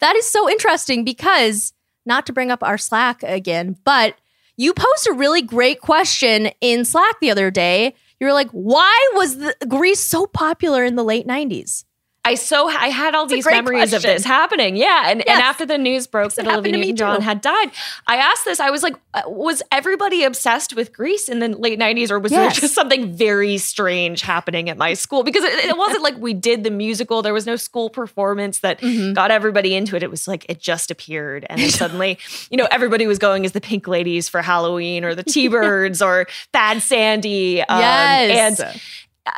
that 0.00 0.16
is 0.16 0.24
so 0.26 0.48
interesting 0.48 1.04
because 1.04 1.72
not 2.06 2.26
to 2.26 2.32
bring 2.32 2.50
up 2.50 2.62
our 2.62 2.78
Slack 2.78 3.22
again, 3.22 3.76
but 3.84 4.16
you 4.56 4.72
posed 4.72 5.08
a 5.08 5.12
really 5.14 5.42
great 5.42 5.80
question 5.80 6.50
in 6.60 6.84
Slack 6.84 7.18
the 7.20 7.30
other 7.30 7.50
day. 7.50 7.94
You 8.20 8.26
were 8.26 8.32
like, 8.32 8.50
"Why 8.50 9.10
was 9.14 9.38
the 9.38 9.54
Grease 9.68 10.00
so 10.00 10.26
popular 10.26 10.84
in 10.84 10.94
the 10.94 11.04
late 11.04 11.26
'90s?" 11.26 11.84
I 12.24 12.36
so 12.36 12.68
I 12.68 12.88
had 12.88 13.14
all 13.14 13.26
these 13.26 13.44
memories 13.46 13.92
of 13.92 14.02
this 14.02 14.24
happening. 14.24 14.76
Yeah, 14.76 15.10
and 15.10 15.22
Yes. 15.26 15.28
and 15.28 15.42
after 15.42 15.66
the 15.66 15.76
news 15.78 16.06
broke 16.06 16.32
that 16.34 16.46
Olivia 16.46 16.72
Newton-John 16.72 17.20
had 17.20 17.40
died, 17.40 17.70
I 18.06 18.16
asked 18.16 18.44
this. 18.44 18.60
I 18.60 18.70
was 18.70 18.82
like, 18.82 18.94
uh, 19.12 19.22
was 19.26 19.62
everybody 19.70 20.24
obsessed 20.24 20.74
with 20.74 20.92
Grease 20.92 21.28
in 21.28 21.40
the 21.40 21.48
late 21.48 21.78
'90s, 21.78 22.10
or 22.10 22.18
was 22.18 22.32
Yes. 22.32 22.54
there 22.54 22.60
just 22.62 22.74
something 22.74 23.12
very 23.14 23.58
strange 23.58 24.22
happening 24.22 24.70
at 24.70 24.76
my 24.78 24.94
school? 24.94 25.22
Because 25.22 25.44
it, 25.44 25.52
it 25.66 25.76
wasn't 25.76 26.02
like 26.02 26.16
we 26.16 26.32
did 26.34 26.64
the 26.64 26.70
musical. 26.70 27.20
There 27.22 27.34
was 27.34 27.46
no 27.46 27.56
school 27.56 27.90
performance 27.90 28.60
that 28.60 28.80
Mm-hmm. 28.80 29.12
got 29.12 29.30
everybody 29.30 29.74
into 29.74 29.94
it. 29.96 30.02
It 30.02 30.10
was 30.10 30.26
like 30.26 30.46
it 30.48 30.60
just 30.60 30.90
appeared, 30.90 31.46
and 31.50 31.60
suddenly, 31.70 32.18
you 32.50 32.56
know, 32.56 32.68
everybody 32.70 33.06
was 33.06 33.18
going 33.18 33.44
as 33.44 33.52
the 33.52 33.60
Pink 33.60 33.86
Ladies 33.86 34.28
for 34.28 34.40
Halloween, 34.42 35.04
or 35.04 35.14
the 35.14 35.22
T-Birds, 35.24 36.00
or 36.02 36.26
Bad 36.52 36.80
Sandy. 36.82 37.60
um, 37.62 37.78
yes, 37.80 38.60
and 38.60 38.80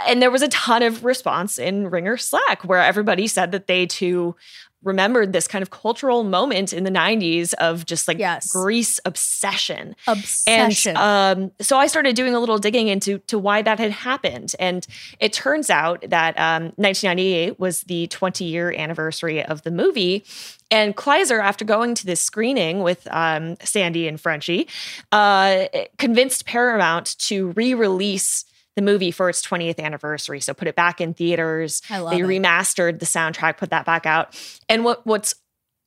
and 0.06 0.20
there 0.20 0.30
was 0.30 0.42
a 0.42 0.48
ton 0.48 0.82
of 0.82 1.04
response 1.04 1.58
in 1.58 1.88
Ringer 1.90 2.16
Slack 2.16 2.64
where 2.64 2.80
everybody 2.80 3.26
said 3.26 3.52
that 3.52 3.66
they 3.66 3.86
too 3.86 4.34
remembered 4.82 5.32
this 5.32 5.48
kind 5.48 5.62
of 5.62 5.70
cultural 5.70 6.22
moment 6.22 6.72
in 6.72 6.84
the 6.84 6.90
90s 6.90 7.54
of 7.54 7.84
just 7.86 8.06
like 8.06 8.18
Yes. 8.18 8.52
Grease 8.52 9.00
obsession. 9.04 9.96
obsession. 10.06 10.96
And 10.96 11.40
um, 11.42 11.52
so 11.60 11.76
I 11.76 11.88
started 11.88 12.14
doing 12.14 12.34
a 12.34 12.40
little 12.40 12.58
digging 12.58 12.88
into 12.88 13.18
to 13.26 13.38
why 13.38 13.62
that 13.62 13.78
had 13.78 13.90
happened. 13.90 14.54
And 14.58 14.86
it 15.18 15.32
turns 15.32 15.70
out 15.70 16.04
that 16.08 16.38
um, 16.38 16.72
1998 16.76 17.58
was 17.58 17.82
the 17.82 18.06
20 18.06 18.44
year 18.44 18.72
anniversary 18.72 19.44
of 19.44 19.62
the 19.62 19.70
movie. 19.70 20.24
And 20.70 20.96
Kleiser, 20.96 21.40
after 21.40 21.64
going 21.64 21.94
to 21.96 22.06
this 22.06 22.20
screening 22.20 22.82
with 22.82 23.06
um, 23.10 23.56
Sandy 23.62 24.06
and 24.06 24.20
Frenchie, 24.20 24.68
uh, 25.10 25.66
convinced 25.98 26.46
Paramount 26.46 27.18
to 27.18 27.50
re 27.52 27.74
release 27.74 28.44
the 28.76 28.82
movie 28.82 29.10
for 29.10 29.28
its 29.28 29.44
20th 29.44 29.80
anniversary. 29.80 30.40
So 30.40 30.54
put 30.54 30.68
it 30.68 30.76
back 30.76 31.00
in 31.00 31.14
theaters. 31.14 31.82
I 31.90 31.98
love 31.98 32.12
they 32.12 32.20
it. 32.20 32.26
remastered 32.26 33.00
the 33.00 33.06
soundtrack, 33.06 33.56
put 33.56 33.70
that 33.70 33.84
back 33.86 34.06
out. 34.06 34.38
And 34.68 34.84
what 34.84 35.04
what's 35.06 35.34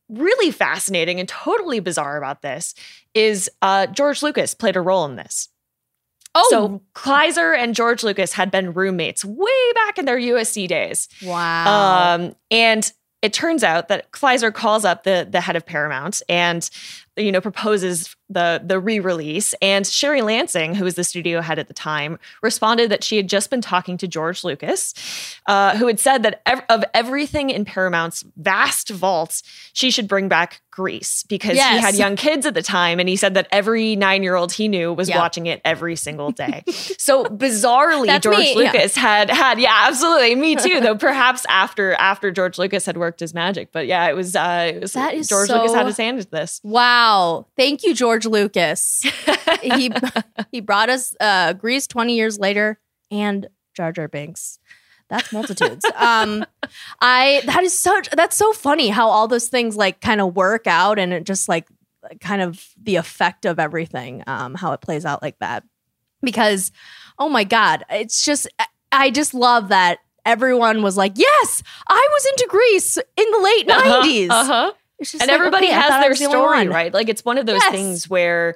really 0.10 0.52
fascinating 0.52 1.20
and 1.20 1.30
totally 1.30 1.80
bizarre 1.80 2.18
about 2.18 2.42
this 2.42 2.74
is 3.14 3.50
uh, 3.62 3.86
George 3.88 4.24
Lucas 4.24 4.54
played 4.56 4.76
a 4.76 4.82
role 4.82 5.06
in 5.06 5.16
this. 5.16 5.50
oh, 6.34 6.48
So 6.50 6.82
Kleiser 6.96 7.54
and 7.56 7.76
George 7.76 8.04
Lucas 8.04 8.34
had 8.34 8.50
been 8.50 8.74
roommates 8.74 9.24
way 9.24 9.72
back 9.76 10.00
in 10.00 10.06
their 10.06 10.18
USC 10.18 10.68
days. 10.68 11.08
wow. 11.24 12.16
Um, 12.16 12.36
and 12.50 12.92
it 13.22 13.34
turns 13.34 13.64
out 13.64 13.90
that 13.90 14.12
Kleiser 14.12 14.52
calls 14.52 14.86
up 14.86 15.04
the 15.04 15.28
the 15.30 15.42
head 15.42 15.56
of 15.56 15.66
Paramount 15.66 16.22
and 16.30 16.68
you 17.20 17.32
know 17.32 17.42
proposes 17.42 18.16
the 18.30 18.62
the 18.64 18.80
re-release 18.80 19.54
and 19.62 19.86
Sherry 19.88 20.22
Lansing 20.22 20.76
who 20.76 20.84
was 20.84 20.96
the 20.96 21.04
studio 21.04 21.42
head 21.42 21.58
at 21.60 21.68
the 21.68 21.74
time 21.74 22.20
responded 22.44 22.90
that 22.92 23.04
she 23.04 23.18
had 23.18 23.28
just 23.28 23.50
been 23.50 23.62
talking 23.62 23.98
to 23.98 24.08
George 24.08 24.44
Lucas 24.44 24.94
uh, 25.48 25.76
who 25.78 25.88
had 25.88 26.00
said 26.00 26.24
that 26.24 26.42
ev- 26.46 26.64
of 26.70 26.84
everything 26.94 27.50
in 27.50 27.66
Paramount's 27.66 28.24
vast 28.38 28.90
vaults 28.90 29.42
she 29.74 29.90
should 29.92 30.08
bring 30.08 30.28
back 30.30 30.62
Grease 30.72 31.24
because 31.24 31.54
he 31.58 31.60
had 31.80 31.96
young 31.96 32.16
kids 32.16 32.46
at 32.46 32.54
the 32.54 32.62
time 32.62 33.00
and 33.00 33.10
he 33.10 33.16
said 33.18 33.34
that 33.34 33.48
every 33.52 33.98
9-year-old 33.98 34.54
he 34.54 34.68
knew 34.70 34.94
was 34.94 35.10
Yeah. 35.10 35.18
watching 35.18 35.46
it 35.48 35.60
every 35.66 35.98
single 35.98 36.32
day. 36.32 36.64
so 36.98 37.26
bizarrely 37.26 38.08
George 38.22 38.38
me, 38.38 38.52
yeah. 38.64 38.72
Lucas 38.72 38.96
had 38.96 39.30
had 39.30 39.60
yeah 39.60 39.86
absolutely 39.88 40.36
me 40.36 40.56
too 40.56 40.80
though 40.80 40.96
perhaps 40.96 41.46
after 41.50 41.94
after 41.96 42.32
George 42.32 42.58
Lucas 42.58 42.86
had 42.86 42.96
worked 42.96 43.20
his 43.20 43.34
magic 43.34 43.72
but 43.74 43.88
yeah 43.88 44.08
it 44.08 44.16
was 44.16 44.36
uh 44.36 44.72
it 44.76 44.82
was 44.82 44.94
That 44.94 45.16
is 45.16 45.28
George 45.28 45.48
so- 45.50 45.58
Lucas 45.58 45.74
had 45.74 45.86
his 45.88 45.98
hand 45.98 46.20
in 46.20 46.28
this 46.32 46.62
Wow. 46.64 47.09
Thank 47.58 47.84
you, 47.84 47.94
George 47.94 48.26
Lucas. 48.26 49.06
he 49.62 49.92
he 50.52 50.62
brought 50.62 50.90
us 50.90 51.16
uh 51.20 51.54
Grease 51.54 51.88
20 51.88 52.16
years 52.16 52.40
later 52.40 52.80
and 53.12 53.48
Jar 53.76 53.92
Jar 53.92 54.08
Binks. 54.08 54.60
That's 55.10 55.32
multitudes. 55.34 55.86
um 55.96 56.46
I 57.02 57.42
that 57.46 57.64
is 57.64 57.78
such 57.78 58.10
that's 58.12 58.36
so 58.36 58.54
funny 58.54 58.90
how 58.90 59.10
all 59.10 59.28
those 59.28 59.48
things 59.48 59.76
like 59.76 60.02
kind 60.02 60.22
of 60.22 60.36
work 60.36 60.68
out 60.68 61.00
and 61.00 61.14
it 61.14 61.26
just 61.26 61.50
like 61.50 61.68
kind 62.22 62.42
of 62.42 62.66
the 62.82 62.96
effect 62.96 63.46
of 63.46 63.60
everything, 63.60 64.24
um, 64.26 64.56
how 64.56 64.72
it 64.72 64.82
plays 64.82 65.06
out 65.06 65.22
like 65.22 65.38
that. 65.40 65.64
Because 66.22 66.72
oh 67.18 67.30
my 67.30 67.44
God, 67.44 67.84
it's 67.90 68.24
just 68.24 68.48
I 68.92 69.10
just 69.12 69.34
love 69.34 69.70
that 69.70 70.00
everyone 70.26 70.84
was 70.84 70.98
like, 70.98 71.14
Yes, 71.16 71.64
I 71.88 72.08
was 72.12 72.26
into 72.26 72.48
Grease 72.50 72.98
in 72.98 73.32
the 73.32 73.40
late 73.40 73.68
90s. 73.68 74.30
uh-huh 74.30 74.74
It's 75.00 75.12
just 75.12 75.22
and 75.22 75.30
like, 75.30 75.38
everybody 75.40 75.68
okay, 75.68 75.76
has 75.76 76.02
their 76.02 76.10
the 76.10 76.16
story 76.34 76.68
right 76.68 76.94
like 76.94 77.10
it's 77.10 77.24
one 77.24 77.38
of 77.38 77.46
those 77.46 77.62
Yes. 77.62 77.72
things 77.72 78.10
where 78.10 78.56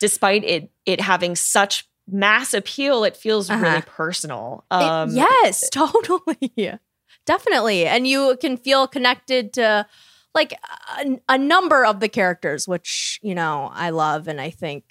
despite 0.00 0.44
it 0.44 0.70
it 0.86 1.00
having 1.00 1.36
such 1.36 1.88
mass 2.08 2.52
appeal 2.52 3.04
it 3.04 3.16
feels 3.16 3.48
Uh-huh. 3.48 3.62
really 3.64 3.82
personal 3.82 4.64
It- 4.70 4.74
um 4.74 5.10
yes, 5.14 5.68
totally. 5.70 6.52
Definitely. 7.26 7.86
And 7.86 8.06
you 8.06 8.36
can 8.38 8.58
feel 8.58 8.86
connected 8.86 9.54
to 9.54 9.86
like 10.34 10.52
a, 10.98 11.16
a 11.30 11.38
number 11.38 11.86
of 11.86 12.00
the 12.00 12.08
characters, 12.08 12.68
which, 12.68 13.18
you 13.22 13.34
know, 13.34 13.70
I 13.72 13.88
love. 13.90 14.28
And 14.28 14.38
I 14.40 14.50
think, 14.50 14.84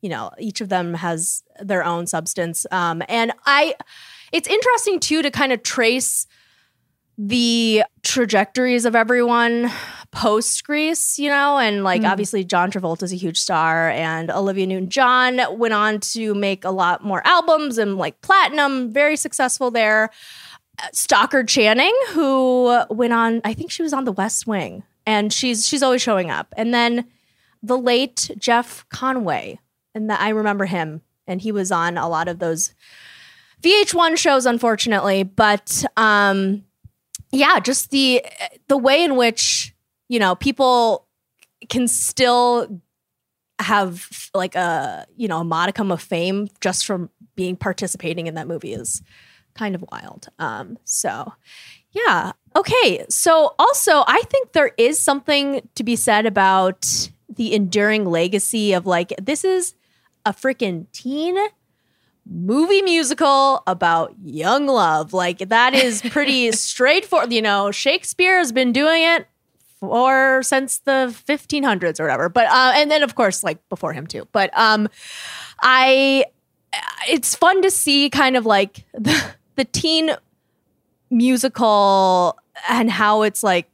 you 0.00 0.08
know, 0.08 0.30
each 0.38 0.62
of 0.62 0.70
them 0.70 0.94
has 0.94 1.42
their 1.60 1.84
own 1.84 2.06
substance. 2.06 2.64
Um, 2.70 3.02
and 3.08 3.32
I, 3.44 3.74
it's 4.32 4.48
interesting 4.48 4.98
too 5.00 5.20
to 5.20 5.30
kind 5.30 5.52
of 5.52 5.62
trace 5.62 6.26
the 7.18 7.82
trajectories 8.02 8.84
of 8.84 8.94
everyone 8.94 9.70
post 10.10 10.64
Grease, 10.64 11.18
you 11.18 11.28
know, 11.28 11.58
and 11.58 11.84
like 11.84 12.02
Mhm. 12.02 12.10
obviously 12.10 12.42
John 12.44 12.70
Travolta 12.70 13.02
is 13.02 13.12
a 13.12 13.16
huge 13.16 13.38
star, 13.38 13.90
and 13.90 14.30
Olivia 14.30 14.66
Newton 14.66 14.88
John 14.88 15.40
went 15.58 15.74
on 15.74 16.00
to 16.00 16.34
make 16.34 16.64
a 16.64 16.70
lot 16.70 17.04
more 17.04 17.20
albums 17.26 17.76
and 17.78 17.96
like 17.98 18.20
platinum, 18.22 18.90
very 18.92 19.16
successful 19.16 19.70
there. 19.70 20.10
Uh, 20.80 20.86
Stockard 20.92 21.48
Channing, 21.48 21.94
who 22.10 22.82
went 22.90 23.12
on, 23.12 23.40
I 23.44 23.52
think 23.52 23.70
she 23.70 23.82
was 23.82 23.92
on 23.92 24.04
The 24.04 24.12
West 24.12 24.46
Wing, 24.46 24.82
and 25.06 25.32
she's 25.32 25.66
she's 25.68 25.82
always 25.82 26.00
showing 26.02 26.30
up. 26.30 26.54
And 26.56 26.72
then 26.72 27.04
the 27.62 27.76
late 27.78 28.30
Jeff 28.38 28.86
Conway, 28.88 29.58
and 29.94 30.08
that 30.08 30.20
I 30.20 30.28
remember 30.30 30.64
him, 30.66 31.02
and 31.26 31.40
he 31.42 31.52
was 31.52 31.70
on 31.72 31.98
a 31.98 32.08
lot 32.08 32.28
of 32.28 32.38
those 32.38 32.72
VH1 33.62 34.16
shows, 34.16 34.46
unfortunately. 34.46 35.22
But 35.24 35.84
um, 35.96 36.64
yeah, 37.32 37.58
just 37.60 37.90
the 37.90 38.24
the 38.68 38.78
way 38.78 39.02
in 39.04 39.16
which 39.16 39.74
you 40.08 40.18
know 40.18 40.34
people 40.34 41.06
can 41.68 41.88
still 41.88 42.80
have 43.60 44.30
like 44.34 44.54
a 44.54 45.06
you 45.16 45.28
know 45.28 45.40
a 45.40 45.44
modicum 45.44 45.90
of 45.90 46.00
fame 46.00 46.48
just 46.60 46.86
from 46.86 47.10
being 47.34 47.56
participating 47.56 48.26
in 48.26 48.34
that 48.34 48.48
movie 48.48 48.72
is 48.72 49.02
kind 49.54 49.74
of 49.74 49.84
wild. 49.90 50.28
Um, 50.38 50.78
so 50.84 51.32
yeah, 51.90 52.32
okay. 52.54 53.04
So 53.08 53.54
also, 53.58 54.04
I 54.06 54.22
think 54.28 54.52
there 54.52 54.72
is 54.78 54.98
something 54.98 55.68
to 55.74 55.84
be 55.84 55.96
said 55.96 56.26
about 56.26 57.10
the 57.28 57.54
enduring 57.54 58.04
legacy 58.04 58.72
of 58.72 58.86
like 58.86 59.12
this 59.20 59.44
is 59.44 59.74
a 60.24 60.32
freaking 60.32 60.86
teen 60.92 61.36
movie 62.30 62.82
musical 62.82 63.62
about 63.66 64.14
young 64.22 64.66
love. 64.66 65.12
Like 65.12 65.48
that 65.48 65.74
is 65.74 66.02
pretty 66.02 66.52
straightforward. 66.52 67.32
You 67.32 67.42
know, 67.42 67.70
Shakespeare 67.70 68.38
has 68.38 68.52
been 68.52 68.72
doing 68.72 69.02
it 69.02 69.26
for 69.80 70.42
since 70.42 70.78
the 70.78 71.14
1500s 71.26 72.00
or 72.00 72.04
whatever. 72.04 72.28
But 72.28 72.46
uh, 72.46 72.72
and 72.74 72.90
then 72.90 73.02
of 73.02 73.14
course 73.14 73.42
like 73.42 73.66
before 73.68 73.92
him 73.92 74.06
too. 74.06 74.26
But 74.32 74.50
um, 74.58 74.88
I 75.60 76.24
it's 77.08 77.34
fun 77.34 77.62
to 77.62 77.70
see 77.70 78.10
kind 78.10 78.36
of 78.36 78.46
like 78.46 78.84
the 78.94 79.32
the 79.56 79.64
teen 79.64 80.10
musical 81.10 82.38
and 82.68 82.90
how 82.90 83.22
it's 83.22 83.42
like 83.42 83.68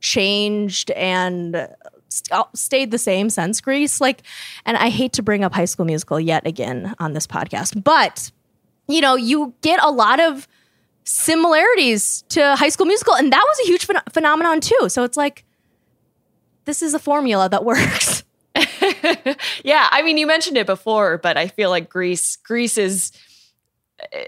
changed 0.00 0.90
and 0.92 1.68
st- 2.08 2.46
stayed 2.54 2.90
the 2.90 2.98
same 2.98 3.30
since 3.30 3.60
Grease. 3.60 4.00
Like, 4.00 4.22
and 4.66 4.76
I 4.76 4.88
hate 4.88 5.12
to 5.14 5.22
bring 5.22 5.44
up 5.44 5.54
High 5.54 5.64
School 5.64 5.86
Musical 5.86 6.20
yet 6.20 6.46
again 6.46 6.94
on 6.98 7.12
this 7.12 7.26
podcast, 7.26 7.82
but 7.82 8.30
you 8.86 9.00
know, 9.00 9.14
you 9.14 9.54
get 9.62 9.82
a 9.82 9.90
lot 9.90 10.20
of 10.20 10.46
similarities 11.04 12.22
to 12.30 12.56
High 12.56 12.70
School 12.70 12.86
Musical, 12.86 13.14
and 13.14 13.32
that 13.32 13.44
was 13.46 13.60
a 13.60 13.66
huge 13.68 13.86
phen- 13.86 14.12
phenomenon 14.12 14.60
too. 14.60 14.88
So 14.88 15.04
it's 15.04 15.16
like 15.16 15.44
this 16.64 16.82
is 16.82 16.94
a 16.94 16.98
formula 16.98 17.48
that 17.48 17.64
works. 17.64 18.24
yeah, 19.64 19.88
I 19.90 20.02
mean, 20.02 20.16
you 20.16 20.26
mentioned 20.26 20.56
it 20.56 20.66
before, 20.66 21.18
but 21.18 21.36
I 21.36 21.48
feel 21.48 21.70
like 21.70 21.88
Grease, 21.88 22.36
Grease 22.36 22.78
is 22.78 23.12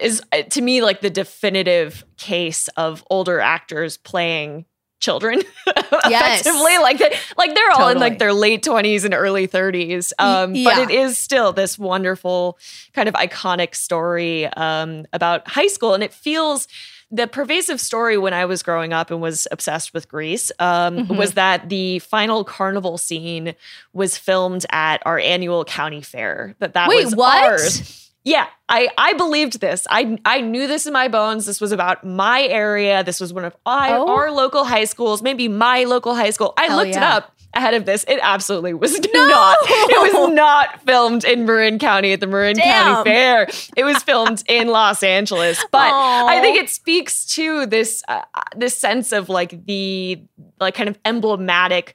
is 0.01 0.23
to 0.51 0.62
me 0.62 0.83
like 0.83 1.01
the 1.01 1.11
definitive 1.11 2.05
case 2.17 2.69
of 2.77 3.05
older 3.11 3.41
actors 3.41 3.97
playing 3.97 4.65
children 5.07 5.37
Yes. 6.09 6.40
effectively 6.40 6.77
like 6.79 6.99
they, 6.99 7.16
like 7.38 7.55
they're 7.55 7.71
all 7.77 7.88
in 7.88 7.99
like 8.07 8.19
their 8.19 8.33
late 8.33 8.62
20s 8.64 9.05
and 9.05 9.14
early 9.14 9.47
30s 9.49 10.12
um 10.19 10.53
but 10.64 10.77
it 10.79 10.90
is 10.90 11.16
still 11.27 11.53
this 11.53 11.79
wonderful 11.79 12.59
kind 12.92 13.09
of 13.09 13.14
iconic 13.14 13.75
story 13.75 14.47
um 14.57 15.07
about 15.12 15.47
high 15.49 15.69
school 15.77 15.95
and 15.95 16.03
it 16.03 16.12
feels 16.12 16.66
the 17.12 17.29
pervasive 17.29 17.81
story 17.81 18.19
when 18.19 18.35
I 18.35 18.47
was 18.47 18.64
growing 18.64 18.92
up 18.92 19.12
and 19.12 19.21
was 19.23 19.47
obsessed 19.53 19.95
with 19.95 20.09
Grease 20.09 20.51
um, 20.59 21.07
Mhm. 21.07 21.16
was 21.16 21.35
that 21.35 21.69
the 21.69 22.01
final 22.01 22.42
carnival 22.42 22.99
scene 22.99 23.55
was 23.92 24.19
filmed 24.19 24.66
at 24.73 24.99
our 25.07 25.16
annual 25.21 25.64
county 25.64 26.03
fair. 26.03 26.57
That 26.59 26.75
that 26.75 26.88
Wait, 26.88 27.05
was 27.05 27.14
what? 27.14 27.45
ours. 27.45 28.06
Yeah, 28.27 28.47
I 28.69 28.89
I 28.99 29.12
believed 29.12 29.61
this. 29.61 29.87
I 29.89 30.19
I 30.25 30.41
knew 30.41 30.67
this 30.67 30.85
in 30.85 30.93
my 30.93 31.07
bones. 31.07 31.47
This 31.47 31.61
was 31.61 31.71
about 31.71 32.05
my 32.05 32.43
area. 32.43 33.05
This 33.05 33.21
was 33.21 33.33
one 33.33 33.45
of 33.45 33.55
I, 33.65 33.93
Oh. 33.93 34.09
our 34.09 34.33
local 34.33 34.65
high 34.65 34.85
schools, 34.85 35.23
maybe 35.23 35.47
my 35.47 35.85
local 35.85 36.12
high 36.17 36.31
school. 36.31 36.53
I 36.59 36.65
Hell 36.65 36.77
looked 36.79 36.97
it 36.97 37.03
up 37.05 37.33
ahead 37.55 37.75
of 37.75 37.87
this. 37.87 38.05
It 38.09 38.19
absolutely 38.21 38.75
was 38.75 38.99
not. 39.15 39.59
It 39.62 40.12
was 40.12 40.31
not 40.35 40.83
filmed 40.85 41.23
in 41.25 41.47
Marin 41.47 41.79
County 41.79 42.12
at 42.15 42.19
the 42.21 42.27
Marin 42.27 42.57
Damn. 42.57 42.97
County 42.97 43.11
Fair. 43.11 43.49
It 43.77 43.85
was 43.85 44.03
filmed 44.03 44.43
in 44.49 44.67
Los 44.67 45.05
Angeles. 45.05 45.65
But 45.71 45.93
I 45.93 46.41
think 46.41 46.59
it 46.59 46.69
speaks 46.69 47.27
to 47.37 47.65
this 47.67 48.03
uh, 48.09 48.23
this 48.57 48.77
sense 48.77 49.12
of 49.12 49.29
like 49.29 49.65
the 49.67 50.21
like 50.59 50.75
kind 50.75 50.89
of 50.89 50.99
emblematic 51.05 51.95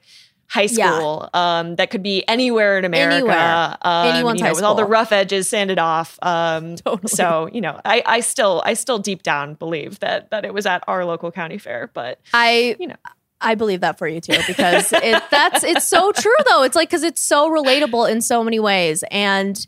high 0.52 0.68
Yeah. 0.70 0.94
school 0.96 1.30
um, 1.32 1.76
that 1.76 1.90
could 1.90 2.02
be 2.02 2.26
anywhere 2.28 2.78
in 2.78 2.84
America. 2.84 3.14
Anywhere. 3.16 3.76
Um, 3.80 4.06
Anyone's 4.08 4.40
you 4.40 4.44
know, 4.44 4.48
high 4.50 4.54
with 4.54 4.64
all 4.64 4.74
the 4.74 4.84
rough 4.84 5.10
edges 5.12 5.48
sanded 5.48 5.78
off. 5.78 6.18
Um, 6.20 6.76
Totally. 6.76 7.08
So 7.08 7.48
you 7.52 7.60
know, 7.62 7.80
I, 7.84 8.02
I 8.04 8.20
still 8.20 8.62
I 8.66 8.74
still 8.74 8.98
deep 8.98 9.22
down 9.22 9.54
believe 9.54 9.98
that 10.00 10.30
that 10.30 10.44
it 10.44 10.52
was 10.52 10.66
at 10.66 10.84
our 10.86 11.04
local 11.06 11.30
county 11.32 11.56
fair. 11.58 11.90
But 11.94 12.20
I 12.34 12.76
you 12.78 12.88
know. 12.88 12.96
I 13.44 13.56
believe 13.56 13.80
that 13.80 13.98
for 13.98 14.06
you 14.06 14.20
too 14.20 14.38
because 14.46 14.92
it 14.92 15.20
that's 15.30 15.64
it's 15.64 15.88
so 15.88 16.12
true 16.12 16.36
though. 16.50 16.62
It's 16.62 16.76
like 16.76 16.90
cuz 16.90 17.02
it's 17.02 17.20
so 17.20 17.50
relatable 17.50 18.08
in 18.08 18.20
so 18.20 18.44
many 18.44 18.60
ways 18.60 19.02
and 19.10 19.66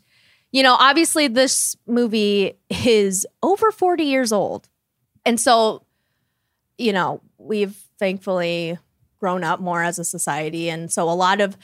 you 0.51 0.63
know, 0.63 0.75
obviously 0.79 1.27
this 1.27 1.75
movie 1.85 2.53
is 2.69 3.25
over 3.43 3.71
40 3.71 4.03
years 4.03 4.31
old. 4.31 4.69
And 5.25 5.37
so 5.39 5.83
you 6.77 6.93
know, 6.93 7.19
we've 7.37 7.75
thankfully 7.99 8.77
grown 9.25 9.43
up 9.43 9.59
more 9.59 9.81
as 9.81 9.97
a 9.97 10.05
society. 10.05 10.69
And 10.69 10.91
so 10.91 11.09
a 11.09 11.17
lot 11.17 11.41
of 11.41 11.57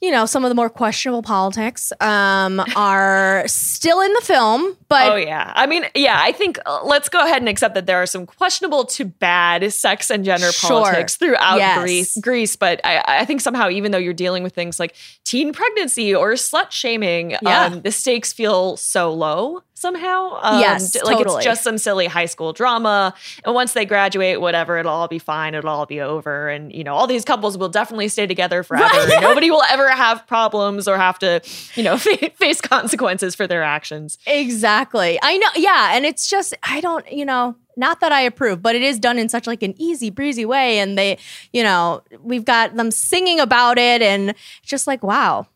you 0.00 0.10
know, 0.10 0.24
some 0.26 0.44
of 0.44 0.48
the 0.48 0.54
more 0.54 0.70
questionable 0.70 1.22
politics 1.22 1.92
um, 2.00 2.62
are 2.74 3.44
still 3.46 4.00
in 4.00 4.12
the 4.14 4.20
film, 4.22 4.76
but 4.88 5.12
oh 5.12 5.16
yeah, 5.16 5.52
I 5.54 5.66
mean 5.66 5.84
yeah, 5.94 6.18
I 6.22 6.32
think 6.32 6.58
uh, 6.64 6.80
let's 6.84 7.08
go 7.08 7.22
ahead 7.24 7.42
and 7.42 7.48
accept 7.48 7.74
that 7.74 7.86
there 7.86 7.98
are 7.98 8.06
some 8.06 8.24
questionable 8.26 8.84
to 8.86 9.04
bad 9.04 9.70
sex 9.72 10.10
and 10.10 10.24
gender 10.24 10.52
Sure. 10.52 10.70
politics 10.70 11.16
throughout 11.16 11.58
Yes. 11.58 11.78
Grease. 11.82 12.16
Grease, 12.20 12.56
but 12.56 12.80
I, 12.84 13.02
I 13.20 13.24
think 13.24 13.40
somehow 13.42 13.68
even 13.68 13.92
though 13.92 13.98
you're 13.98 14.14
dealing 14.14 14.42
with 14.42 14.54
things 14.54 14.80
like 14.80 14.94
teen 15.24 15.52
pregnancy 15.52 16.14
or 16.14 16.32
slut 16.32 16.70
shaming, 16.70 17.36
Yeah. 17.42 17.66
um, 17.66 17.82
the 17.82 17.92
stakes 17.92 18.32
feel 18.32 18.76
so 18.78 19.12
low 19.12 19.62
somehow. 19.74 20.38
Um, 20.42 20.60
Yes, 20.60 20.94
like 21.04 21.16
totally. 21.18 21.36
it's 21.36 21.44
just 21.44 21.62
some 21.62 21.78
silly 21.78 22.06
high 22.06 22.26
school 22.26 22.52
drama, 22.52 23.14
and 23.44 23.54
once 23.54 23.72
they 23.74 23.84
graduate, 23.86 24.40
whatever, 24.40 24.76
it'll 24.78 24.92
all 24.92 25.08
be 25.08 25.18
fine. 25.18 25.54
It'll 25.54 25.70
all 25.70 25.86
be 25.86 26.00
over, 26.00 26.48
and 26.48 26.72
you 26.72 26.84
know 26.84 26.94
all 26.94 27.06
these 27.06 27.24
couples 27.24 27.56
will 27.56 27.68
definitely 27.70 28.08
stay 28.08 28.26
together 28.26 28.62
forever. 28.62 28.84
Right. 28.84 29.20
Nobody 29.22 29.50
will 29.50 29.62
ever 29.70 29.88
have 29.92 30.26
problems 30.26 30.88
or 30.88 30.96
have 30.96 31.18
to, 31.20 31.40
you 31.74 31.82
know, 31.82 31.96
face 32.36 32.60
consequences 32.60 33.34
for 33.34 33.46
their 33.46 33.62
actions. 33.62 34.18
Exactly. 34.26 35.18
I 35.22 35.36
know. 35.36 35.48
Yeah. 35.56 35.90
And 35.94 36.04
it's 36.04 36.28
just, 36.28 36.54
I 36.62 36.80
don't, 36.80 37.10
you 37.10 37.24
know, 37.24 37.56
not 37.76 38.00
that 38.00 38.12
I 38.12 38.20
approve, 38.20 38.62
but 38.62 38.76
it 38.76 38.82
is 38.82 38.98
done 38.98 39.18
in 39.18 39.28
such 39.28 39.46
like 39.46 39.62
an 39.62 39.74
easy 39.78 40.10
breezy 40.10 40.44
way. 40.44 40.78
And 40.78 40.98
they, 40.98 41.18
you 41.52 41.62
know, 41.62 42.02
we've 42.20 42.44
got 42.44 42.76
them 42.76 42.90
singing 42.90 43.40
about 43.40 43.78
it 43.78 44.02
and 44.02 44.34
just 44.62 44.86
like, 44.86 45.02
wow, 45.02 45.46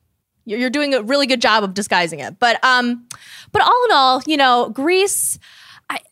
you're, 0.44 0.70
doing 0.70 0.94
a 0.94 1.02
really 1.02 1.26
good 1.26 1.40
job 1.40 1.64
of 1.64 1.74
disguising 1.74 2.20
it. 2.20 2.38
But, 2.38 2.62
um, 2.64 3.06
but 3.52 3.62
all 3.62 3.84
in 3.88 3.92
all, 3.92 4.22
you 4.26 4.36
know, 4.36 4.70
Grease, 4.70 5.38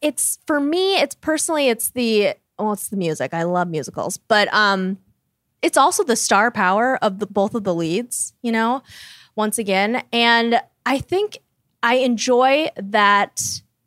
it's 0.01 0.39
for 0.47 0.61
me, 0.61 0.97
it's 0.97 1.15
personally, 1.15 1.69
it's 1.69 1.91
the, 1.91 2.35
well, 2.59 2.73
it's 2.73 2.89
the 2.89 2.97
music. 2.97 3.35
I 3.35 3.43
love 3.43 3.69
musicals, 3.69 4.17
but, 4.17 4.53
um, 4.53 4.99
it's 5.63 5.77
also 5.77 6.03
the 6.05 6.17
star 6.17 6.51
power 6.51 6.99
of 7.03 7.19
the 7.21 7.27
both 7.27 7.55
of 7.55 7.65
the 7.65 7.75
leads, 7.75 8.35
you 8.43 8.53
know, 8.53 8.83
once 9.37 9.59
again. 9.59 10.03
And 10.13 10.61
I 10.85 10.99
think 10.99 11.39
I 11.83 11.95
enjoy 11.97 12.69
that 12.77 13.41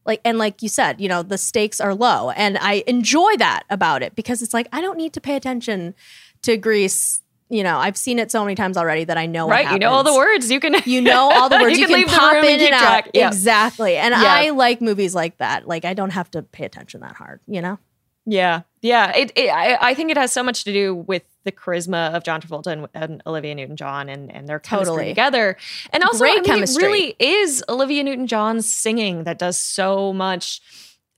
like 0.06 0.22
and 0.24 0.38
like 0.38 0.62
you 0.62 0.70
said, 0.70 1.02
you 1.02 1.08
know, 1.10 1.22
the 1.24 1.38
stakes 1.38 1.80
are 1.82 1.94
low 1.94 2.30
and 2.32 2.58
I 2.60 2.84
enjoy 2.88 3.36
that 3.38 3.64
about 3.70 4.04
it 4.04 4.16
because 4.16 4.42
it's 4.42 4.54
like 4.54 4.68
I 4.72 4.82
don't 4.82 4.98
need 4.98 5.14
to 5.14 5.22
pay 5.22 5.36
attention 5.36 5.96
to 6.44 6.58
Grease. 6.58 7.22
You 7.50 7.62
know, 7.64 7.78
I've 7.78 7.96
seen 7.98 8.18
it 8.18 8.32
so 8.32 8.44
many 8.44 8.56
times 8.56 8.76
already 8.76 9.04
that 9.04 9.18
I 9.18 9.28
know 9.28 9.46
what 9.46 9.52
Right, 9.54 9.72
you 9.72 9.78
know 9.78 9.92
all 9.92 10.04
the 10.04 10.16
words. 10.16 10.50
You 10.50 10.60
can 10.60 10.76
You 10.86 11.02
know 11.02 11.30
all 11.32 11.48
the 11.50 11.58
words. 11.62 11.78
you, 11.78 11.86
can, 11.88 12.04
pop 12.08 12.38
in 12.38 12.46
and 12.46 12.62
and 12.62 12.70
track. 12.70 13.06
out. 13.08 13.12
Yeah. 13.14 13.28
Exactly. 13.28 13.98
And 13.98 14.14
Yeah. 14.14 14.24
I 14.26 14.50
like 14.50 14.82
movies 14.82 15.14
like 15.14 15.38
that. 15.38 15.68
Like 15.68 15.86
I 15.86 15.94
don't 15.94 16.10
have 16.12 16.32
to 16.32 16.42
pay 16.42 16.66
attention 16.66 17.02
that 17.02 17.16
hard, 17.16 17.42
you 17.48 17.62
know? 17.62 17.78
Yeah, 18.26 18.62
yeah. 18.82 19.16
It, 19.16 19.32
it 19.36 19.50
I, 19.50 19.78
I 19.90 19.94
think 19.94 20.10
it 20.10 20.18
has 20.18 20.32
so 20.34 20.42
much 20.42 20.64
to 20.64 20.74
do 20.74 20.96
with 20.96 21.22
the 21.46 21.52
charisma 21.54 22.14
of 22.14 22.24
John 22.24 22.42
Travolta 22.42 22.68
and, 22.68 22.88
and 22.94 23.24
Olivia 23.26 23.56
Newton-John 23.56 24.10
and 24.10 24.32
and 24.32 24.48
their 24.48 24.60
chemistry 24.60 24.92
Totally. 24.92 25.08
together, 25.08 25.58
and 25.94 26.04
also 26.04 26.20
Great 26.20 26.32
I 26.32 26.36
mean, 26.36 26.44
chemistry. 26.44 26.84
it 26.84 26.88
really 26.88 27.16
is 27.20 27.64
Olivia 27.70 28.04
Newton-John's 28.04 28.68
singing 28.72 29.24
that 29.24 29.40
does 29.40 29.58
so 29.58 30.12
much 30.12 30.60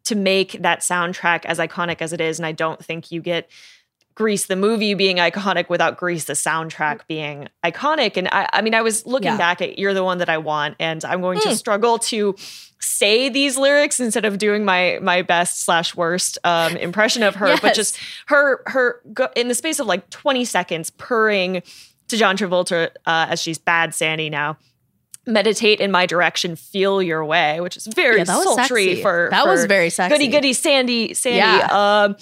to 0.04 0.16
make 0.16 0.62
that 0.62 0.82
soundtrack 0.82 1.46
as 1.46 1.58
iconic 1.58 2.02
as 2.02 2.14
it 2.14 2.22
is, 2.22 2.38
and 2.38 2.46
I 2.46 2.52
don't 2.52 2.84
think 2.84 3.12
you 3.12 3.22
get. 3.22 3.50
Grease 4.18 4.48
the 4.48 4.56
movie 4.56 4.96
being 4.96 5.18
iconic 5.18 5.70
without 5.70 5.96
Grease 5.96 6.26
the 6.26 6.34
soundtrack 6.34 7.02
being 7.08 7.48
iconic. 7.64 8.18
And 8.18 8.28
I, 8.32 8.50
I 8.52 8.62
mean, 8.64 8.74
I 8.74 8.82
was 8.82 9.06
looking 9.06 9.28
Yeah. 9.34 9.38
back 9.38 9.62
at 9.62 9.78
You're 9.78 9.94
the 9.94 10.04
One 10.04 10.18
That 10.18 10.28
I 10.28 10.40
Want, 10.40 10.76
and 10.80 11.06
I'm 11.06 11.22
going 11.22 11.40
to 11.42 11.50
Mm. 11.50 11.56
struggle 11.56 12.00
to 12.00 12.36
say 12.80 13.30
these 13.30 13.58
lyrics 13.60 14.00
instead 14.00 14.26
of 14.26 14.40
doing 14.40 14.66
my 14.66 14.98
my 15.04 15.22
best 15.22 15.64
slash 15.64 15.96
worst 15.96 16.40
um, 16.44 16.76
impression 16.78 17.22
of 17.22 17.36
her, 17.36 17.56
but 17.62 17.76
just 17.76 18.00
her 18.26 18.64
her 18.66 19.02
go, 19.14 19.30
in 19.36 19.50
the 19.50 19.56
space 19.56 19.80
of 19.80 19.86
like 19.86 20.10
20 20.10 20.46
seconds 20.46 20.90
purring 20.90 21.62
to 22.08 22.18
John 22.18 22.38
Travolta 22.38 22.90
uh, 23.06 23.28
as 23.30 23.40
she's 23.40 23.60
bad 23.60 23.94
Sandy 23.94 24.32
now. 24.32 24.58
Meditate 25.28 25.80
in 25.80 25.92
my 25.92 26.06
direction, 26.06 26.56
feel 26.56 27.02
your 27.02 27.24
way, 27.26 27.60
which 27.60 27.76
is 27.78 27.86
very 27.88 28.18
Yeah, 28.20 28.24
sultry 28.24 28.88
sexy. 28.88 29.02
for 29.02 29.28
That 29.32 29.44
for 29.44 29.52
was 29.52 29.66
very 29.66 29.90
sexy. 29.90 30.16
Goody 30.16 30.28
goody 30.30 30.54
Sandy 30.54 31.14
Sandy. 31.14 31.38
Yeah. 31.38 31.68
Um, 32.06 32.16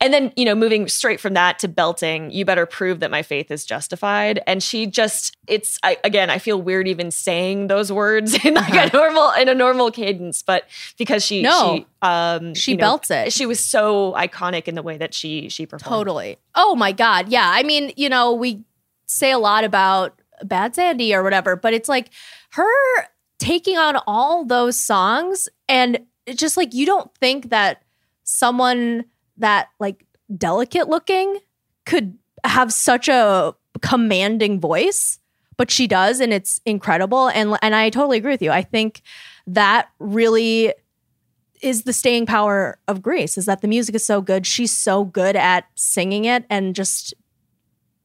and 0.00 0.12
then 0.14 0.32
you 0.36 0.44
know, 0.44 0.54
moving 0.54 0.86
straight 0.88 1.20
from 1.20 1.34
that 1.34 1.58
to 1.60 1.68
belting, 1.68 2.30
you 2.30 2.44
better 2.44 2.66
prove 2.66 3.00
that 3.00 3.10
my 3.10 3.22
faith 3.22 3.50
is 3.50 3.64
justified. 3.64 4.42
And 4.46 4.62
she 4.62 4.86
just, 4.86 5.36
it's 5.46 5.78
I, 5.82 5.96
again, 6.04 6.30
I 6.30 6.38
feel 6.38 6.60
weird 6.60 6.86
even 6.88 7.10
saying 7.10 7.66
those 7.66 7.90
words 7.90 8.34
in 8.44 8.54
like 8.54 8.74
a 8.74 8.94
normal 8.96 9.30
in 9.32 9.48
a 9.48 9.54
normal 9.54 9.90
cadence, 9.90 10.42
but 10.42 10.64
because 10.98 11.24
she 11.24 11.44
Uh-huh. 11.46 11.66
No. 11.72 11.76
she 11.76 11.86
um 12.02 12.54
She 12.54 12.70
you 12.72 12.76
know, 12.76 12.82
belts 12.82 13.10
it. 13.10 13.32
She 13.32 13.46
was 13.46 13.58
so 13.60 14.12
iconic 14.16 14.68
in 14.68 14.74
the 14.74 14.82
way 14.82 14.96
that 14.98 15.14
she 15.14 15.48
she 15.48 15.66
performed. 15.66 15.90
Totally. 15.98 16.38
Oh 16.54 16.74
my 16.76 16.92
God. 16.92 17.28
Yeah. 17.28 17.48
I 17.52 17.62
mean, 17.62 17.92
you 17.96 18.08
know, 18.08 18.32
we 18.34 18.62
say 19.06 19.32
a 19.32 19.38
lot 19.38 19.64
about 19.64 20.20
Bad 20.44 20.74
Sandy 20.74 21.14
or 21.14 21.22
whatever, 21.22 21.56
but 21.56 21.74
it's 21.74 21.88
like 21.88 22.10
her 22.50 23.08
taking 23.38 23.78
on 23.78 23.96
all 24.06 24.44
those 24.44 24.76
songs 24.76 25.48
and 25.68 26.00
just 26.34 26.56
like 26.56 26.74
you 26.74 26.86
don't 26.86 27.12
think 27.16 27.50
that 27.50 27.82
someone 28.24 29.04
that 29.38 29.68
like 29.78 30.04
delicate 30.36 30.88
looking 30.88 31.38
could 31.86 32.16
have 32.44 32.72
such 32.72 33.08
a 33.08 33.54
commanding 33.80 34.60
voice 34.60 35.18
but 35.60 35.70
she 35.70 35.86
does 35.86 36.20
and 36.20 36.32
it's 36.32 36.58
incredible 36.64 37.28
and 37.28 37.54
and 37.60 37.74
I 37.74 37.90
totally 37.90 38.16
agree 38.16 38.32
with 38.32 38.40
you. 38.40 38.50
I 38.50 38.62
think 38.62 39.02
that 39.46 39.90
really 39.98 40.72
is 41.60 41.82
the 41.82 41.92
staying 41.92 42.24
power 42.24 42.78
of 42.88 43.02
Grease 43.02 43.36
is 43.36 43.44
that 43.44 43.60
the 43.60 43.68
music 43.68 43.94
is 43.94 44.02
so 44.02 44.22
good. 44.22 44.46
She's 44.46 44.72
so 44.72 45.04
good 45.04 45.36
at 45.36 45.66
singing 45.74 46.24
it 46.24 46.46
and 46.48 46.74
just, 46.74 47.12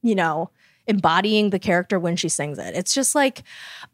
you 0.02 0.14
know, 0.14 0.50
embodying 0.86 1.50
the 1.50 1.58
character 1.58 1.98
when 1.98 2.16
she 2.16 2.28
sings 2.28 2.58
it. 2.58 2.74
It's 2.74 2.94
just 2.94 3.14
like, 3.14 3.42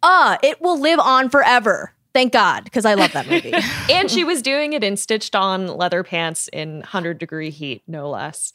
ah, 0.03 0.39
it 0.43 0.61
will 0.61 0.79
live 0.79 0.99
on 0.99 1.29
forever. 1.29 1.93
Thank 2.15 2.33
God, 2.33 2.65
because 2.65 2.85
I 2.85 2.95
love 2.95 3.13
that 3.13 3.27
movie. 3.29 3.55
and 3.91 4.11
she 4.11 4.23
was 4.25 4.43
doing 4.43 4.75
it 4.75 4.85
in 4.85 4.97
stitched 4.99 5.35
on 5.35 5.67
leather 5.67 6.03
pants 6.05 6.49
in 6.53 6.79
100 6.81 7.19
degree 7.19 7.51
heat, 7.51 7.83
no 7.87 8.11
less. 8.11 8.53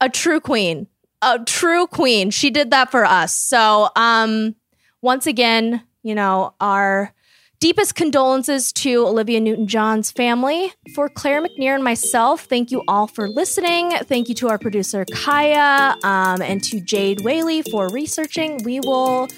a 0.00 0.08
true 0.08 0.40
queen. 0.40 0.86
A 1.22 1.38
true 1.40 1.86
queen. 1.86 2.30
She 2.30 2.50
did 2.50 2.70
that 2.70 2.90
for 2.90 3.04
us. 3.04 3.34
So, 3.34 3.88
um, 3.96 4.54
once 5.02 5.26
again, 5.26 5.82
you 6.02 6.14
know, 6.14 6.54
our 6.60 7.12
deepest 7.60 7.94
condolences 7.94 8.72
to 8.72 9.06
Olivia 9.06 9.40
Newton 9.40 9.66
John's 9.66 10.10
family. 10.10 10.72
For 10.94 11.08
Claire 11.08 11.42
McNear 11.42 11.74
and 11.74 11.84
myself, 11.84 12.44
thank 12.44 12.70
you 12.70 12.82
all 12.88 13.06
for 13.06 13.28
listening. 13.28 13.90
Thank 13.90 14.28
you 14.28 14.34
to 14.36 14.48
our 14.48 14.58
producer, 14.58 15.04
Kaya, 15.04 15.96
um, 16.02 16.42
and 16.42 16.62
to 16.64 16.80
Jade 16.80 17.20
Whaley 17.22 17.62
for 17.62 17.88
researching. 17.88 18.62
We 18.64 18.80
will 18.80 19.28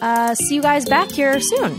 uh, 0.00 0.34
see 0.34 0.56
you 0.56 0.62
guys 0.62 0.84
back 0.88 1.10
here 1.10 1.40
soon. 1.40 1.78